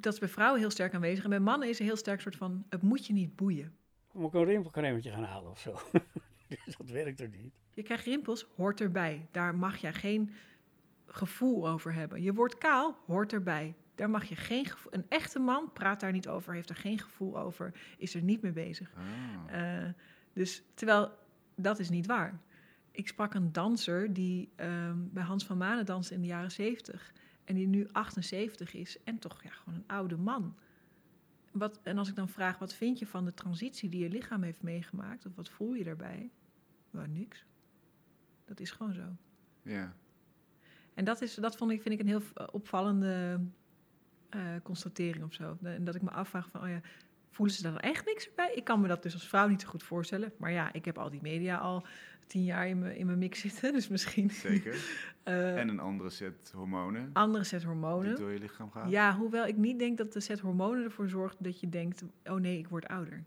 dat 0.00 0.12
is 0.12 0.18
bij 0.18 0.28
vrouwen 0.28 0.60
heel 0.60 0.70
sterk 0.70 0.94
aanwezig. 0.94 1.24
En 1.24 1.30
bij 1.30 1.40
mannen 1.40 1.68
is 1.68 1.78
er 1.78 1.84
heel 1.84 1.96
sterk 1.96 2.20
soort 2.20 2.36
van, 2.36 2.64
het 2.68 2.82
moet 2.82 3.06
je 3.06 3.12
niet 3.12 3.36
boeien. 3.36 3.76
Moet 4.12 4.28
ik 4.28 4.34
een 4.34 4.44
rimpelcremetje 4.44 5.10
gaan 5.10 5.24
halen 5.24 5.50
of 5.50 5.60
zo? 5.60 5.78
Dus 6.64 6.76
dat 6.76 6.90
werkt 6.90 7.20
er 7.20 7.28
niet. 7.28 7.52
Je 7.74 7.82
krijgt 7.82 8.04
rimpels, 8.04 8.46
hoort 8.56 8.80
erbij. 8.80 9.26
Daar 9.30 9.54
mag 9.54 9.76
je 9.76 9.92
geen 9.92 10.30
gevoel 11.06 11.68
over 11.68 11.94
hebben. 11.94 12.22
Je 12.22 12.32
wordt 12.32 12.58
kaal, 12.58 12.96
hoort 13.06 13.32
erbij. 13.32 13.74
Daar 13.94 14.10
mag 14.10 14.24
je 14.24 14.36
geen 14.36 14.64
gevoel... 14.64 14.94
Een 14.94 15.06
echte 15.08 15.38
man 15.38 15.72
praat 15.72 16.00
daar 16.00 16.12
niet 16.12 16.28
over, 16.28 16.54
heeft 16.54 16.68
er 16.68 16.76
geen 16.76 16.98
gevoel 16.98 17.38
over, 17.38 17.72
is 17.98 18.14
er 18.14 18.22
niet 18.22 18.42
mee 18.42 18.52
bezig. 18.52 18.92
Ah. 18.94 19.84
Eh, 19.84 19.92
dus 20.32 20.62
terwijl 20.74 21.10
dat 21.54 21.78
is 21.78 21.90
niet 21.90 22.06
waar. 22.06 22.40
Ik 22.90 23.08
sprak 23.08 23.34
een 23.34 23.52
danser 23.52 24.12
die 24.12 24.52
ehm, 24.56 24.96
bij 24.98 25.22
Hans 25.22 25.44
van 25.44 25.56
Manen 25.56 25.86
danste 25.86 26.14
in 26.14 26.20
de 26.20 26.26
jaren 26.26 26.50
70 26.50 27.12
en 27.48 27.54
die 27.54 27.66
nu 27.66 27.88
78 27.92 28.74
is 28.74 29.02
en 29.02 29.18
toch 29.18 29.42
ja, 29.42 29.50
gewoon 29.50 29.78
een 29.78 29.86
oude 29.86 30.16
man. 30.16 30.56
Wat, 31.52 31.80
en 31.82 31.98
als 31.98 32.08
ik 32.08 32.14
dan 32.14 32.28
vraag, 32.28 32.58
wat 32.58 32.74
vind 32.74 32.98
je 32.98 33.06
van 33.06 33.24
de 33.24 33.34
transitie 33.34 33.88
die 33.88 34.02
je 34.02 34.08
lichaam 34.08 34.42
heeft 34.42 34.62
meegemaakt? 34.62 35.26
Of 35.26 35.34
wat 35.34 35.48
voel 35.48 35.74
je 35.74 35.84
daarbij? 35.84 36.30
Nou, 36.90 37.08
niks. 37.08 37.44
Dat 38.44 38.60
is 38.60 38.70
gewoon 38.70 38.92
zo. 38.92 39.16
Ja. 39.62 39.94
En 40.94 41.04
dat, 41.04 41.22
is, 41.22 41.34
dat 41.34 41.56
vond 41.56 41.70
ik, 41.70 41.82
vind 41.82 41.94
ik 41.94 42.00
een 42.00 42.06
heel 42.06 42.22
eh, 42.34 42.46
opvallende 42.50 43.40
eh, 44.28 44.40
constatering 44.62 45.24
of 45.24 45.34
zo. 45.34 45.58
En 45.62 45.84
dat 45.84 45.94
ik 45.94 46.02
me 46.02 46.10
afvraag 46.10 46.48
van, 46.48 46.62
oh 46.62 46.68
ja, 46.68 46.80
voelen 47.30 47.54
ze 47.54 47.62
daar 47.62 47.76
echt 47.76 48.06
niks 48.06 48.34
bij? 48.34 48.52
Ik 48.54 48.64
kan 48.64 48.80
me 48.80 48.88
dat 48.88 49.02
dus 49.02 49.14
als 49.14 49.28
vrouw 49.28 49.48
niet 49.48 49.60
zo 49.60 49.68
goed 49.68 49.82
voorstellen. 49.82 50.32
Maar 50.36 50.52
ja, 50.52 50.72
ik 50.72 50.84
heb 50.84 50.98
al 50.98 51.10
die 51.10 51.22
media 51.22 51.56
al 51.56 51.86
tien 52.28 52.44
jaar 52.44 52.68
in 52.68 52.78
mijn, 52.78 52.96
in 52.96 53.06
mijn 53.06 53.18
mix 53.18 53.40
zitten. 53.40 53.72
Dus 53.78 53.88
misschien 53.88 54.30
Zeker. 54.30 54.74
eh, 55.22 55.58
en 55.58 55.68
een 55.68 55.80
andere 55.80 56.10
set 56.10 56.52
hormonen 56.54 57.10
andere 57.12 57.44
set 57.44 57.58
die 57.60 57.68
hormonen. 57.68 58.16
door 58.16 58.32
je 58.32 58.38
lichaam 58.38 58.70
gaat. 58.70 58.90
Ja, 58.90 59.16
hoewel 59.16 59.46
ik 59.46 59.56
niet 59.56 59.78
denk 59.78 59.98
dat 59.98 60.12
de 60.12 60.20
set 60.20 60.40
hormonen 60.40 60.84
ervoor 60.84 61.08
zorgt 61.08 61.36
dat 61.44 61.60
je 61.60 61.68
denkt... 61.68 62.04
oh 62.24 62.34
nee, 62.40 62.58
ik 62.58 62.68
word 62.68 62.86
ouder. 62.88 63.24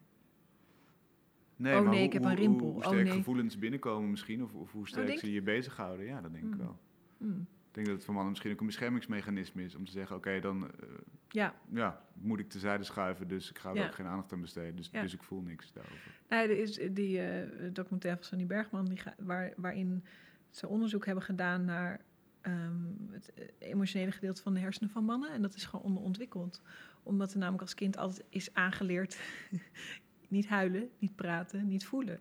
Nee, 1.55 1.75
Oh 1.75 1.79
maar 1.81 1.89
nee, 1.89 1.97
hoe, 1.97 2.07
ik 2.07 2.13
heb 2.13 2.23
een 2.23 2.35
rimpel. 2.35 2.67
Hoe 2.67 2.75
Oh 2.75 2.87
sterk 2.87 3.03
nee. 3.03 3.13
gevoelens 3.13 3.57
binnenkomen 3.59 4.09
misschien, 4.09 4.43
of, 4.43 4.53
of 4.53 4.71
hoe 4.71 4.87
sterk 4.87 5.07
denk 5.07 5.19
ze 5.19 5.31
je 5.31 5.41
bezighouden. 5.41 6.05
Ja, 6.05 6.21
dat 6.21 6.31
denk 6.33 6.43
ik 6.45 6.51
Mm. 6.53 6.57
wel. 6.57 6.77
Hmm. 7.17 7.47
Ik 7.71 7.77
denk 7.77 7.87
dat 7.87 7.95
het 7.95 8.05
voor 8.05 8.13
mannen 8.13 8.31
misschien 8.31 8.51
ook 8.51 8.59
een 8.59 8.65
beschermingsmechanisme 8.65 9.63
is 9.63 9.75
om 9.75 9.85
te 9.85 9.91
zeggen, 9.91 10.15
oké, 10.15 10.39
dan 10.39 10.63
eh, 10.71 10.87
Ja, 11.29 11.55
ja, 11.73 12.05
moet 12.13 12.39
ik 12.39 12.49
terzijde 12.49 12.83
schuiven, 12.83 13.27
dus 13.27 13.49
ik 13.49 13.57
ga 13.59 13.69
er 13.69 13.75
Ja. 13.75 13.85
ook 13.85 13.95
geen 13.95 14.05
aandacht 14.05 14.33
aan 14.33 14.41
besteden. 14.41 14.75
Dus, 14.75 14.89
Ja. 14.91 15.01
dus 15.01 15.13
ik 15.13 15.23
voel 15.23 15.41
niks 15.41 15.71
daarover. 15.73 16.19
Nee, 16.29 16.47
er 16.47 16.57
is 16.57 16.79
die 16.91 17.21
eh, 17.21 17.69
documentaire 17.73 18.19
van 18.19 18.27
Sonny 18.29 18.45
Bergman, 18.45 18.85
die 18.85 18.97
ga- 18.97 19.15
waar, 19.17 19.53
waarin 19.57 20.03
ze 20.49 20.67
onderzoek 20.67 21.05
hebben 21.05 21.23
gedaan 21.23 21.65
naar 21.65 22.01
ehm, 22.41 22.85
het 23.11 23.33
eh, 23.33 23.47
emotionele 23.59 24.11
gedeelte 24.11 24.41
van 24.41 24.53
de 24.53 24.59
hersenen 24.59 24.89
van 24.89 25.03
mannen. 25.05 25.31
En 25.31 25.41
dat 25.41 25.55
is 25.55 25.65
gewoon 25.65 25.85
onderontwikkeld. 25.85 26.61
Omdat 27.03 27.31
er 27.31 27.37
namelijk 27.39 27.61
als 27.61 27.73
kind 27.75 27.97
altijd 27.97 28.25
is 28.29 28.53
aangeleerd 28.53 29.19
niet 30.27 30.47
huilen, 30.47 30.89
niet 30.99 31.15
praten, 31.15 31.67
niet 31.67 31.85
voelen. 31.85 32.19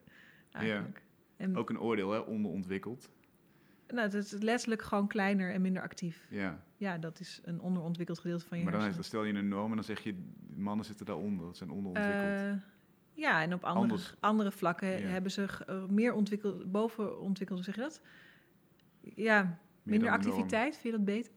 Eigenlijk. 0.53 1.03
En 1.37 1.57
Ook 1.57 1.71
een 1.71 1.81
oordeel, 1.81 2.11
hè, 2.11 2.19
onderontwikkeld. 2.19 3.11
Nou, 3.93 4.01
het 4.01 4.15
is 4.15 4.31
letterlijk 4.33 4.83
gewoon 4.83 5.07
kleiner 5.09 5.53
en 5.53 5.61
minder 5.61 5.83
actief. 5.83 6.27
Ja, 6.31 6.63
Ja, 6.77 6.99
dat 6.99 7.21
is 7.21 7.41
een 7.45 7.61
onderontwikkeld 7.61 8.19
gedeelte 8.19 8.47
van 8.47 8.59
je 8.59 8.65
maar 8.65 8.73
dan, 8.73 9.05
stel 9.05 9.25
je 9.25 9.33
een 9.35 9.49
norm 9.49 9.69
en 9.71 9.75
dan 9.75 9.85
zeg 9.85 10.01
je, 10.01 10.15
mannen 10.57 10.85
zitten 10.85 11.07
daaronder, 11.07 11.47
dat 11.47 11.57
zijn 11.57 11.71
onderontwikkeld. 11.71 12.25
Eh, 12.27 12.53
ja, 13.13 13.43
en 13.43 13.55
op 13.55 13.65
andere, 13.65 13.83
Anders. 13.83 14.15
andere 14.21 14.51
vlakken 14.53 14.89
Ja. 14.89 15.07
hebben 15.07 15.31
ze 15.31 15.47
eh, 15.67 15.85
meer 15.85 16.13
ontwikkeld, 16.13 16.71
boven 16.73 17.21
ontwikkeld, 17.21 17.59
hoe 17.59 17.67
zeg 17.67 17.75
je 17.75 17.81
dat? 17.81 18.03
Ja, 19.15 19.43
Meer 19.43 19.59
minder 19.83 20.11
activiteit, 20.11 20.73
vind 20.73 20.85
je 20.85 20.91
dat 20.91 21.05
beter? 21.05 21.33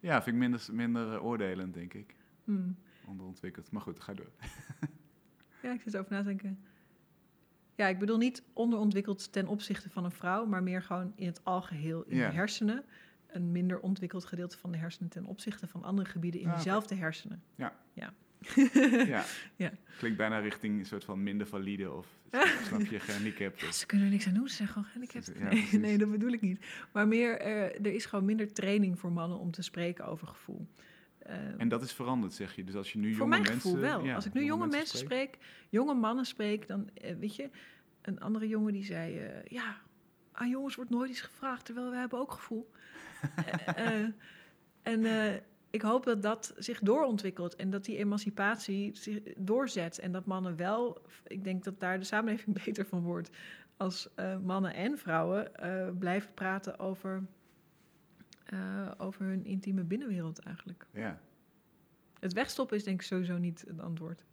Ja, 0.00 0.22
vind 0.22 0.36
ik 0.36 0.42
minder, 0.42 0.66
minder 0.72 1.12
eh, 1.14 1.24
oordelend, 1.24 1.74
denk 1.74 1.94
ik. 1.94 2.16
Hmm. 2.44 2.76
Onderontwikkeld. 3.06 3.70
Maar 3.70 3.82
goed, 3.82 4.00
ga 4.00 4.14
door. 4.14 4.30
Ja, 5.62 5.72
ik 5.72 5.80
zit 5.82 5.94
erover 5.94 6.12
na 6.12 6.18
te 6.18 6.24
denken. 6.26 6.58
Ja, 7.76 7.86
ik 7.86 7.98
bedoel 7.98 8.16
niet 8.18 8.42
onderontwikkeld 8.52 9.32
ten 9.32 9.46
opzichte 9.46 9.90
van 9.90 10.04
een 10.04 10.10
vrouw, 10.10 10.46
maar 10.46 10.62
meer 10.62 10.82
gewoon 10.82 11.12
in 11.16 11.26
het 11.26 11.40
algeheel 11.44 12.02
in 12.06 12.16
de 12.16 12.22
hersenen. 12.22 12.84
Een 13.26 13.52
minder 13.52 13.80
ontwikkeld 13.80 14.24
gedeelte 14.24 14.58
van 14.58 14.72
de 14.72 14.78
hersenen 14.78 15.10
ten 15.10 15.24
opzichte 15.24 15.66
van 15.66 15.84
andere 15.84 16.08
gebieden 16.08 16.40
in 16.40 16.46
Ah, 16.46 16.52
oké. 16.52 16.62
diezelfde 16.62 16.94
hersenen. 16.94 17.42
Ja. 17.54 17.76
ja. 17.92 18.12
Ja. 19.06 19.24
Ja. 19.56 19.72
Klinkt 19.98 20.18
bijna 20.18 20.38
richting 20.38 20.78
een 20.78 20.86
soort 20.86 21.04
van 21.04 21.22
minder 21.22 21.46
valide 21.46 21.92
of 21.92 22.06
snap 22.68 22.80
je, 22.80 23.00
gehandicapt. 23.00 23.60
Ja, 23.60 23.72
ze 23.72 23.86
kunnen 23.86 24.06
er 24.06 24.12
niks 24.12 24.26
aan 24.26 24.34
doen, 24.34 24.48
ze 24.48 24.54
zijn 24.54 24.68
gewoon 24.68 24.84
gehandicapt. 24.84 25.38
Nee, 25.40 25.68
nee, 25.86 25.98
dat 25.98 26.10
bedoel 26.10 26.32
ik 26.32 26.40
niet. 26.40 26.66
Maar 26.92 27.08
meer, 27.08 27.38
eh, 27.40 27.62
er 27.62 27.94
is 27.94 28.06
gewoon 28.06 28.24
minder 28.24 28.52
training 28.52 28.98
voor 28.98 29.12
mannen 29.12 29.38
om 29.38 29.50
te 29.50 29.62
spreken 29.62 30.06
over 30.06 30.26
gevoel. 30.26 30.66
Eh, 31.24 31.36
En 31.60 31.68
dat 31.68 31.82
is 31.82 31.92
veranderd, 31.92 32.34
zeg 32.34 32.54
je. 32.56 32.64
Dus 32.64 32.74
als 32.74 32.92
je 32.92 32.98
nu 32.98 33.08
voor 33.08 33.16
jonge 33.16 33.28
mijn 33.28 33.42
mensen... 33.42 33.60
gevoel 33.60 33.78
wel. 33.78 34.04
ja, 34.04 34.14
Als 34.14 34.26
ik 34.26 34.32
nu 34.32 34.44
jonge 34.44 34.66
mensen 34.66 34.98
spreek, 34.98 35.38
jonge 35.68 35.94
mannen 35.94 36.24
spreek, 36.24 36.66
dan 36.66 36.88
eh, 36.94 37.16
weet 37.16 37.36
je, 37.36 37.50
een 38.02 38.20
andere 38.20 38.48
jongen 38.48 38.72
die 38.72 38.84
zei, 38.84 39.18
eh, 39.18 39.44
ja, 39.44 39.76
aan 40.32 40.48
jongens 40.48 40.74
wordt 40.74 40.90
nooit 40.90 41.10
iets 41.10 41.20
gevraagd, 41.20 41.64
terwijl 41.64 41.90
we 41.90 41.96
hebben 41.96 42.18
ook 42.18 42.32
gevoel. 42.32 42.70
Eh, 43.76 44.04
en 44.82 45.06
ik 45.70 45.82
hoop 45.82 46.04
dat 46.04 46.22
dat 46.22 46.54
zich 46.56 46.80
doorontwikkelt 46.80 47.56
en 47.56 47.70
dat 47.70 47.84
die 47.84 47.96
emancipatie 47.96 48.96
zich 48.96 49.20
doorzet. 49.36 49.98
En 49.98 50.12
dat 50.12 50.26
mannen 50.26 50.56
wel, 50.56 51.02
ik 51.26 51.44
denk 51.44 51.64
dat 51.64 51.80
daar 51.80 51.98
de 51.98 52.04
samenleving 52.04 52.56
beter 52.64 52.86
van 52.86 53.02
wordt. 53.02 53.30
Als 53.76 54.08
mannen 54.42 54.74
en 54.74 54.98
vrouwen 54.98 55.50
blijven 55.98 56.34
praten 56.34 56.78
over, 56.78 57.22
eh, 58.44 58.90
over 58.98 59.24
hun 59.24 59.44
intieme 59.44 59.84
binnenwereld 59.84 60.38
eigenlijk. 60.38 60.86
Ja. 60.92 61.20
Het 62.18 62.32
wegstoppen 62.32 62.76
is 62.76 62.84
denk 62.84 63.00
ik 63.00 63.06
sowieso 63.06 63.38
niet 63.38 63.64
het 63.66 63.80
antwoord. 63.80 64.24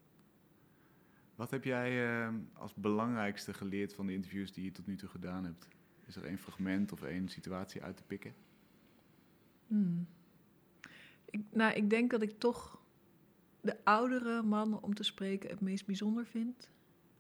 Wat 1.36 1.52
heb 1.52 1.63
jij 1.63 2.06
eh, 2.06 2.34
als 2.54 2.74
belangrijkste 2.74 3.54
geleerd 3.54 3.93
van 3.93 4.06
de 4.06 4.13
interviews 4.13 4.52
die 4.52 4.63
je 4.63 4.71
tot 4.71 4.88
nu 4.88 4.95
toe 4.95 5.10
gedaan 5.10 5.43
hebt? 5.43 5.67
Is 6.06 6.15
er 6.15 6.26
één 6.26 6.38
fragment 6.38 6.91
of 6.91 7.02
één 7.04 7.30
situatie 7.30 7.84
uit 7.84 7.97
te 7.97 8.04
pikken? 8.04 8.34
Hmm. 9.67 10.08
Ik, 11.26 11.41
nou, 11.52 11.74
ik 11.74 11.89
denk 11.89 12.12
dat 12.12 12.21
ik 12.21 12.39
toch 12.39 12.82
de 13.62 13.78
oudere 13.84 14.41
mannen 14.41 14.84
om 14.84 14.93
te 14.93 15.04
spreken 15.04 15.50
het 15.50 15.62
meest 15.62 15.86
bijzonder 15.86 16.26
vind. 16.26 16.69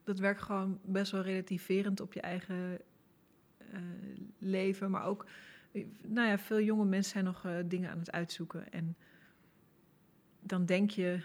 Dat 0.03 0.19
werkt 0.19 0.41
gewoon 0.41 0.79
best 0.85 1.11
wel 1.11 1.21
relativerend 1.21 1.99
op 1.99 2.13
je 2.13 2.21
eigen 2.21 2.79
eh, 3.57 3.79
leven, 4.37 4.91
maar 4.91 5.05
ook 5.05 5.25
nou 6.07 6.27
ja, 6.27 6.37
veel 6.37 6.61
jonge 6.61 6.85
mensen 6.85 7.11
zijn 7.11 7.23
nog 7.23 7.45
eh, 7.45 7.55
dingen 7.65 7.89
aan 7.91 7.99
het 7.99 8.11
uitzoeken. 8.11 8.71
En 8.71 8.95
dan 10.39 10.65
denk 10.65 10.89
je, 10.89 11.19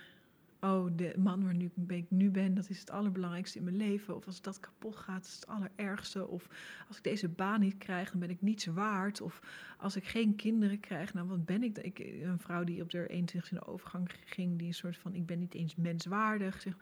oh, 0.61 0.87
de 0.97 1.15
man 1.19 1.45
waar 1.45 1.55
nu, 1.55 1.71
ik 1.87 2.11
nu 2.11 2.31
ben, 2.31 2.55
dat 2.55 2.69
is 2.69 2.81
het 2.81 2.91
allerbelangrijkste 2.91 3.59
in 3.59 3.65
mijn 3.65 3.77
leven. 3.77 4.17
Of 4.17 4.27
als 4.27 4.43
dat 4.43 4.61
kapot 4.61 4.97
gaat, 4.97 5.27
is 5.27 5.35
het 5.35 5.47
allerergste. 5.47 6.27
Of 6.27 6.49
als 6.89 6.97
ik 6.97 7.03
deze 7.03 7.29
baan 7.29 7.61
niet 7.61 7.79
krijg, 7.79 8.11
dan 8.11 8.21
ben 8.21 8.31
ik 8.31 8.43
niets 8.43 8.67
waard. 8.67 9.21
Of 9.21 9.41
als 9.79 9.97
ik 9.97 10.05
geen 10.05 10.37
kinderen 10.37 10.81
krijg, 10.81 11.15
nou 11.15 11.29
wat 11.29 11.45
ben 11.45 11.63
ik? 11.63 11.75
dan? 11.75 11.85
ik 11.85 11.99
een 11.99 12.39
vrouw 12.39 12.65
die 12.65 12.83
op 12.83 12.91
de 12.91 13.09
21 13.09 13.51
in 13.51 13.59
de 13.59 13.67
overgang 13.67 14.11
ging, 14.25 14.59
die 14.59 14.67
een 14.67 14.75
soort 14.75 14.97
van, 14.97 15.15
ik 15.15 15.27
ben 15.27 15.39
niet 15.39 15.55
eens 15.55 15.77
menswaardig. 15.77 16.61
Zeg, 16.61 16.77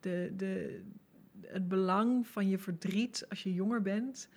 de, 0.00 0.32
de, 0.36 0.82
het 1.40 1.68
belang 1.68 2.26
van 2.26 2.48
je 2.48 2.58
verdriet 2.58 3.26
als 3.28 3.42
je 3.42 3.54
jonger 3.54 3.82
bent... 3.82 4.28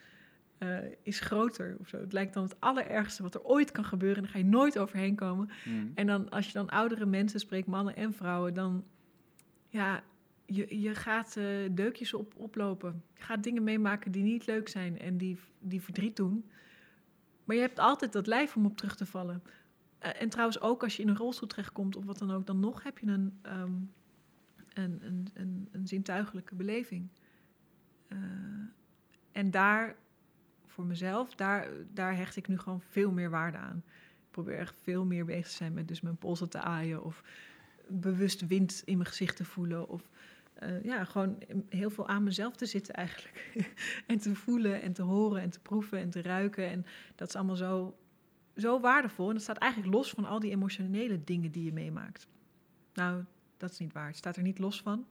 eh, 0.57 0.77
is 1.01 1.19
groter 1.19 1.75
of 1.79 1.87
zo. 1.87 1.99
Het 1.99 2.13
lijkt 2.13 2.33
dan 2.33 2.43
het 2.43 2.59
allerergste 2.59 3.23
wat 3.23 3.35
er 3.35 3.43
ooit 3.43 3.71
kan 3.71 3.85
gebeuren. 3.85 4.17
En 4.17 4.23
daar 4.23 4.31
ga 4.31 4.37
je 4.37 4.45
nooit 4.45 4.77
overheen 4.77 5.15
komen. 5.15 5.49
Hmm. 5.63 5.91
En 5.95 6.07
dan 6.07 6.29
als 6.29 6.47
je 6.47 6.53
dan 6.53 6.69
oudere 6.69 7.05
mensen 7.05 7.39
spreekt, 7.39 7.67
mannen 7.67 7.95
en 7.95 8.13
vrouwen, 8.13 8.53
dan 8.53 8.83
ja, 9.67 10.03
je, 10.45 10.81
je 10.81 10.95
gaat 10.95 11.37
eh, 11.37 11.45
deukjes 11.71 12.13
op, 12.13 12.33
oplopen. 12.37 13.03
Je 13.13 13.23
gaat 13.23 13.43
dingen 13.43 13.63
meemaken 13.63 14.11
die 14.11 14.23
niet 14.23 14.45
leuk 14.45 14.67
zijn 14.67 14.99
en 14.99 15.17
die, 15.17 15.39
die 15.59 15.81
verdriet 15.81 16.15
doen. 16.15 16.45
Maar 17.43 17.55
je 17.55 17.61
hebt 17.61 17.79
altijd 17.79 18.13
dat 18.13 18.27
lijf 18.27 18.55
om 18.55 18.65
op 18.65 18.77
terug 18.77 18.95
te 18.95 19.05
vallen. 19.05 19.43
Eh, 19.97 20.21
en 20.21 20.29
trouwens 20.29 20.59
ook 20.59 20.83
als 20.83 20.95
je 20.95 21.01
in 21.01 21.09
een 21.09 21.17
rolstoel 21.17 21.47
terechtkomt 21.47 21.95
of 21.95 22.05
wat 22.05 22.17
dan 22.17 22.31
ook, 22.31 22.45
dan 22.45 22.59
nog 22.59 22.83
heb 22.83 22.97
je 22.97 23.07
een, 23.07 23.39
ehm, 23.41 23.71
een, 24.73 24.99
een, 25.01 25.27
een, 25.33 25.67
een 25.71 25.87
zintuigelijke 25.87 26.55
beleving. 26.55 27.09
En 29.33 29.51
daar, 29.51 29.95
voor 30.73 30.85
mezelf, 30.85 31.35
daar, 31.35 31.67
daar 31.93 32.15
hecht 32.15 32.35
ik 32.35 32.47
nu 32.47 32.57
gewoon 32.57 32.81
veel 32.81 33.11
meer 33.11 33.29
waarde 33.29 33.57
aan. 33.57 33.83
Ik 34.15 34.31
probeer 34.31 34.57
echt 34.57 34.75
veel 34.81 35.05
meer 35.05 35.25
bezig 35.25 35.47
te 35.47 35.55
zijn 35.55 35.73
met 35.73 35.87
dus 35.87 36.01
mijn 36.01 36.17
polsen 36.17 36.49
te 36.49 36.59
aaien 36.59 37.03
of 37.03 37.23
bewust 37.87 38.47
wind 38.47 38.81
in 38.85 38.97
mijn 38.97 39.09
gezicht 39.09 39.35
te 39.35 39.45
voelen. 39.45 39.89
Of 39.89 40.09
eh, 40.53 40.83
ja, 40.83 41.03
gewoon 41.05 41.43
heel 41.69 41.89
veel 41.89 42.07
aan 42.07 42.23
mezelf 42.23 42.55
te 42.55 42.65
zitten 42.65 42.93
eigenlijk. 42.93 43.53
en 44.07 44.17
te 44.17 44.35
voelen 44.35 44.81
en 44.81 44.93
te 44.93 45.01
horen 45.01 45.41
en 45.41 45.49
te 45.49 45.59
proeven 45.59 45.99
en 45.99 46.09
te 46.09 46.21
ruiken. 46.21 46.69
En 46.69 46.85
dat 47.15 47.27
is 47.27 47.35
allemaal 47.35 47.55
zo, 47.55 47.97
zo 48.55 48.79
waardevol. 48.79 49.27
En 49.27 49.33
dat 49.33 49.43
staat 49.43 49.57
eigenlijk 49.57 49.93
los 49.93 50.09
van 50.09 50.25
al 50.25 50.39
die 50.39 50.51
emotionele 50.51 51.23
dingen 51.23 51.51
die 51.51 51.63
je 51.63 51.73
meemaakt. 51.73 52.27
Nou, 52.93 53.23
dat 53.57 53.71
is 53.71 53.77
niet 53.77 53.93
waar. 53.93 54.07
Het 54.07 54.17
staat 54.17 54.35
er 54.35 54.43
niet 54.43 54.59
los 54.59 54.81
van. 54.81 55.05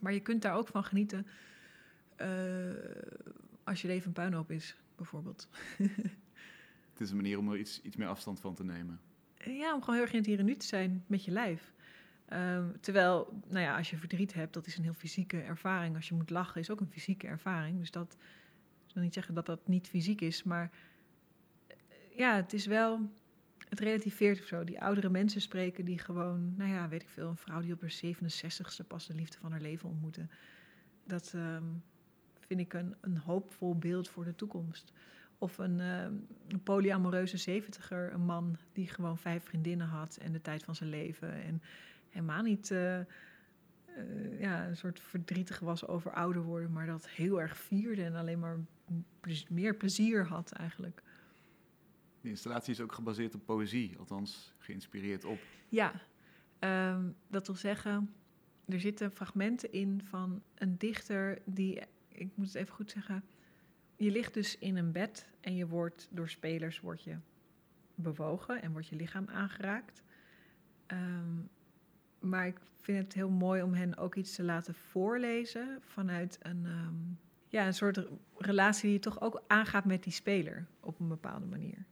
Maar 0.00 0.12
je 0.12 0.20
kunt 0.20 0.42
daar 0.42 0.54
ook 0.54 0.68
van 0.68 0.84
genieten 0.84 1.26
eh, 2.16 2.28
als 3.70 3.82
je 3.82 3.88
leven 3.88 4.06
een 4.06 4.12
puinhoop 4.12 4.50
is, 4.50 4.76
bijvoorbeeld. 4.96 5.48
Het 6.92 7.00
is 7.00 7.10
een 7.10 7.16
manier 7.16 7.38
om 7.38 7.52
er 7.52 7.58
iets, 7.58 7.82
iets 7.82 7.96
meer 7.96 8.08
afstand 8.08 8.40
van 8.40 8.54
te 8.54 8.64
nemen. 8.64 9.00
Ja, 9.44 9.74
om 9.74 9.80
gewoon 9.80 9.94
heel 9.94 10.04
erg 10.04 10.12
in 10.12 10.18
het 10.18 10.26
hier 10.26 10.38
en 10.38 10.44
nu 10.44 10.56
te 10.56 10.66
zijn 10.66 11.04
met 11.06 11.24
je 11.24 11.30
lijf. 11.30 11.72
Ehm, 12.26 12.64
terwijl, 12.80 13.40
nou 13.48 13.64
ja, 13.64 13.76
als 13.76 13.90
je 13.90 13.96
verdriet 13.96 14.34
hebt, 14.34 14.52
dat 14.52 14.66
is 14.66 14.76
een 14.76 14.82
heel 14.82 14.92
fysieke 14.92 15.40
ervaring. 15.40 15.96
Als 15.96 16.08
je 16.08 16.14
moet 16.14 16.30
lachen, 16.30 16.60
is 16.60 16.70
ook 16.70 16.80
een 16.80 16.90
fysieke 16.90 17.26
ervaring. 17.26 17.78
Dus 17.78 17.90
dat 17.90 18.16
ik 18.86 18.94
wil 18.94 19.02
niet 19.02 19.14
zeggen 19.14 19.34
dat 19.34 19.46
dat 19.46 19.68
niet 19.68 19.88
fysiek 19.88 20.20
is, 20.20 20.42
maar 20.42 20.70
eh, 21.66 21.76
ja, 22.16 22.36
het 22.36 22.52
is 22.52 22.66
wel, 22.66 23.10
het 23.68 23.80
relativeert 23.80 24.40
of 24.40 24.46
zo. 24.46 24.64
Die 24.64 24.80
oudere 24.80 25.08
mensen 25.08 25.40
spreken 25.40 25.84
die 25.84 25.98
gewoon, 25.98 26.54
nou 26.56 26.70
ja, 26.70 26.88
weet 26.88 27.02
ik 27.02 27.08
veel, 27.08 27.28
een 27.28 27.36
vrouw 27.36 27.60
die 27.60 27.72
op 27.72 27.80
haar 27.80 28.00
67ste 28.04 28.86
pas 28.86 29.06
de 29.06 29.14
liefde 29.14 29.38
van 29.38 29.50
haar 29.50 29.60
leven 29.60 29.88
ontmoette. 29.88 30.26
Dat 31.04 31.32
ehm, 31.34 31.64
vind 32.50 32.62
ik 32.62 32.72
een, 32.72 32.94
een 33.00 33.16
hoopvol 33.16 33.78
beeld 33.78 34.08
voor 34.08 34.24
de 34.24 34.34
toekomst. 34.34 34.92
Of 35.38 35.58
een, 35.58 35.80
ehm, 35.80 36.14
een 36.48 36.62
polyamoreuze 36.62 37.36
zeventiger, 37.36 38.12
een 38.12 38.24
man 38.24 38.56
die 38.72 38.86
gewoon 38.86 39.18
vijf 39.18 39.44
vriendinnen 39.44 39.86
had 39.86 40.16
en 40.16 40.32
de 40.32 40.40
tijd 40.40 40.62
van 40.64 40.74
zijn 40.74 40.90
leven. 40.90 41.32
En 41.42 41.62
helemaal 42.08 42.42
niet 42.42 42.70
eh, 42.70 42.98
eh, 43.00 43.06
ja, 44.38 44.66
een 44.66 44.76
soort 44.76 45.00
verdrietig 45.00 45.58
was 45.58 45.86
over 45.86 46.12
ouder 46.12 46.42
worden, 46.42 46.72
maar 46.72 46.86
dat 46.86 47.08
heel 47.08 47.40
erg 47.40 47.56
vierde 47.56 48.04
en 48.04 48.14
alleen 48.14 48.38
maar 48.38 48.58
ple- 49.20 49.44
meer 49.48 49.76
plezier 49.76 50.26
had 50.26 50.52
eigenlijk. 50.52 51.02
De 52.20 52.28
installatie 52.28 52.72
is 52.72 52.80
ook 52.80 52.92
gebaseerd 52.92 53.34
op 53.34 53.44
poëzie, 53.44 53.98
althans 53.98 54.54
geïnspireerd 54.58 55.24
op. 55.24 55.38
Ja, 55.68 55.92
ehm, 56.58 57.10
dat 57.28 57.46
wil 57.46 57.56
zeggen, 57.56 58.14
er 58.64 58.80
zitten 58.80 59.10
fragmenten 59.12 59.72
in 59.72 60.00
van 60.04 60.42
een 60.54 60.78
dichter 60.78 61.38
die, 61.44 61.80
ik 62.20 62.30
moet 62.34 62.46
het 62.46 62.54
even 62.54 62.74
goed 62.74 62.90
zeggen, 62.90 63.24
je 63.96 64.10
ligt 64.10 64.34
dus 64.34 64.58
in 64.58 64.76
een 64.76 64.92
bed 64.92 65.26
en 65.40 65.56
je 65.56 65.66
wordt 65.66 66.08
door 66.10 66.28
spelers 66.28 66.80
wordt 66.80 67.02
je 67.02 67.16
bewogen 67.94 68.62
en 68.62 68.72
wordt 68.72 68.88
je 68.88 68.96
lichaam 68.96 69.28
aangeraakt. 69.28 70.02
Ehm, 70.86 71.36
maar 72.18 72.46
ik 72.46 72.60
vind 72.80 72.98
het 73.04 73.14
heel 73.14 73.30
mooi 73.30 73.62
om 73.62 73.74
hen 73.74 73.96
ook 73.96 74.14
iets 74.14 74.34
te 74.34 74.42
laten 74.42 74.74
voorlezen 74.74 75.78
vanuit 75.80 76.38
een, 76.42 76.66
ehm, 76.66 76.94
ja, 77.48 77.66
een 77.66 77.74
soort 77.74 77.96
re- 77.96 78.08
relatie 78.36 78.82
die 78.82 78.92
je 78.92 78.98
toch 78.98 79.20
ook 79.20 79.42
aangaat 79.46 79.84
met 79.84 80.02
die 80.02 80.12
speler 80.12 80.66
op 80.80 81.00
een 81.00 81.08
bepaalde 81.08 81.46
manier. 81.46 81.84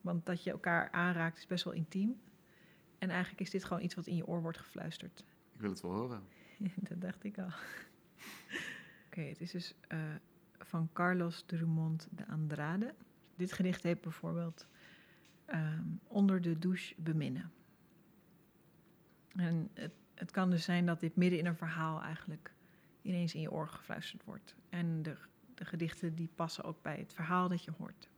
Want 0.00 0.26
dat 0.26 0.44
je 0.44 0.50
elkaar 0.50 0.90
aanraakt 0.90 1.38
is 1.38 1.46
best 1.46 1.64
wel 1.64 1.72
intiem. 1.72 2.20
En 2.98 3.10
eigenlijk 3.10 3.40
is 3.40 3.50
dit 3.50 3.64
gewoon 3.64 3.82
iets 3.82 3.94
wat 3.94 4.06
in 4.06 4.16
je 4.16 4.26
oor 4.26 4.42
wordt 4.42 4.58
gefluisterd. 4.58 5.24
Ik 5.54 5.60
wil 5.60 5.70
het 5.70 5.80
wel 5.80 5.92
horen. 5.92 6.22
dat 6.88 7.00
dacht 7.00 7.24
ik 7.24 7.38
al. 7.38 7.50
Oké, 9.12 9.22
het 9.22 9.40
is 9.40 9.50
dus 9.50 9.74
eh, 9.88 9.98
van 10.58 10.88
Carlos 10.92 11.42
Drummond 11.46 12.08
de 12.10 12.26
Andrade. 12.26 12.94
Dit 13.36 13.52
gedicht 13.52 13.82
heet 13.82 14.00
bijvoorbeeld 14.00 14.66
ehm, 15.44 15.86
Onder 16.06 16.40
de 16.40 16.58
douche 16.58 16.94
beminnen. 16.96 17.52
En 19.28 19.70
het, 19.74 19.92
het 20.14 20.30
kan 20.30 20.50
dus 20.50 20.64
zijn 20.64 20.86
dat 20.86 21.00
dit 21.00 21.16
midden 21.16 21.38
in 21.38 21.46
een 21.46 21.56
verhaal 21.56 22.02
eigenlijk 22.02 22.54
ineens 23.02 23.34
in 23.34 23.40
je 23.40 23.52
oor 23.52 23.68
gefluisterd 23.68 24.24
wordt. 24.24 24.56
En 24.68 25.02
de, 25.02 25.16
de 25.54 25.64
gedichten 25.64 26.14
die 26.14 26.28
passen 26.34 26.64
ook 26.64 26.82
bij 26.82 26.96
het 26.96 27.12
verhaal 27.12 27.48
dat 27.48 27.64
je 27.64 27.72
hoort. 27.78 28.08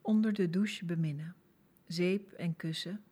Onder 0.00 0.32
de 0.32 0.50
douche 0.50 0.84
beminnen. 0.84 1.34
Zeep 1.86 2.32
en 2.32 2.56
kussen, 2.56 3.02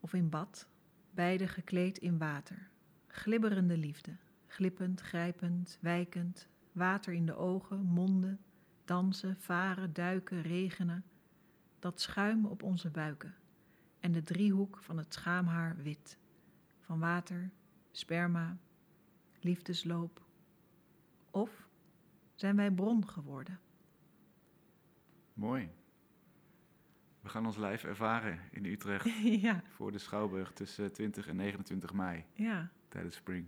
of 0.00 0.12
in 0.12 0.28
bad, 0.28 0.68
beide 1.10 1.48
gekleed 1.48 1.98
in 1.98 2.18
water. 2.18 2.68
Glibberende 3.06 3.76
liefde, 3.76 4.16
glippend, 4.56 5.00
grijpend, 5.00 5.78
wijkend, 5.80 6.48
water 6.72 7.12
in 7.12 7.26
de 7.26 7.36
ogen, 7.36 7.84
monden, 7.84 8.40
dansen, 8.84 9.36
varen, 9.36 9.92
duiken, 9.92 10.42
regenen. 10.42 11.04
Dat 11.78 12.00
schuim 12.00 12.46
op 12.46 12.62
onze 12.62 12.90
buiken 12.90 13.34
en 14.00 14.12
de 14.12 14.22
driehoek 14.22 14.78
van 14.80 14.96
het 14.96 15.14
schaamhaar 15.14 15.76
wit. 15.76 16.18
Van 16.80 16.98
water, 16.98 17.50
sperma, 17.90 18.56
liefdesloop. 19.40 20.24
Of 21.30 21.68
zijn 22.34 22.56
wij 22.56 22.70
bron 22.70 23.08
geworden? 23.08 23.60
Mooi. 25.34 25.70
We 27.20 27.28
gaan 27.28 27.46
ons 27.46 27.56
lijf 27.56 27.84
ervaren 27.84 28.40
in 28.50 28.64
Utrecht 28.64 29.22
ja, 29.46 29.62
voor 29.68 29.92
de 29.92 29.98
Schouwburg 29.98 30.52
tussen 30.52 30.92
20 30.92 31.28
en 31.28 31.36
29 31.36 31.92
mei 31.92 32.24
ja. 32.32 32.70
tijdens 32.88 33.16
Spring. 33.16 33.46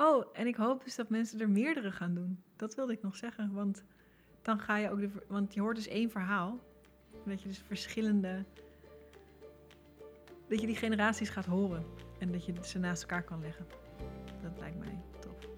Oh, 0.00 0.24
en 0.32 0.46
ik 0.46 0.56
hoop 0.56 0.84
dus 0.84 0.94
dat 0.94 1.08
mensen 1.08 1.40
er 1.40 1.48
meerdere 1.48 1.92
gaan 1.92 2.14
doen. 2.14 2.42
Dat 2.56 2.74
wilde 2.74 2.92
ik 2.92 3.02
nog 3.02 3.16
zeggen, 3.16 3.52
want 3.52 3.84
dan 4.42 4.60
ga 4.60 4.76
je 4.76 4.90
ook 4.90 5.00
de, 5.00 5.10
want 5.28 5.54
je 5.54 5.60
hoort 5.60 5.76
dus 5.76 5.88
één 5.88 6.10
verhaal, 6.10 6.58
en 7.24 7.30
dat 7.30 7.42
je 7.42 7.48
dus 7.48 7.62
verschillende, 7.66 8.44
dat 10.48 10.60
je 10.60 10.66
die 10.66 10.76
generaties 10.76 11.28
gaat 11.28 11.44
horen 11.44 11.84
en 12.18 12.32
dat 12.32 12.44
je 12.44 12.54
ze 12.62 12.78
naast 12.78 13.02
elkaar 13.02 13.22
kan 13.22 13.40
leggen. 13.40 13.66
Dat 14.42 14.58
lijkt 14.58 14.78
mij 14.78 15.02
tof. 15.18 15.48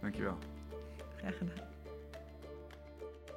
Dankjewel. 0.00 0.38
Graag 1.16 1.36
gedaan. 1.36 1.68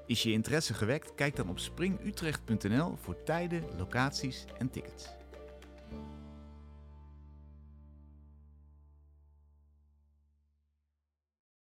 Is 0.06 0.24
je 0.24 0.32
interesse 0.32 0.74
gewekt? 0.74 1.16
Kijk 1.16 1.36
dan 1.36 1.50
op 1.50 1.60
springutrecht.nl 1.60 2.96
voor 2.96 3.24
tijden, 3.24 3.64
locaties 3.78 4.46
en 4.58 4.70
tickets. 4.70 5.19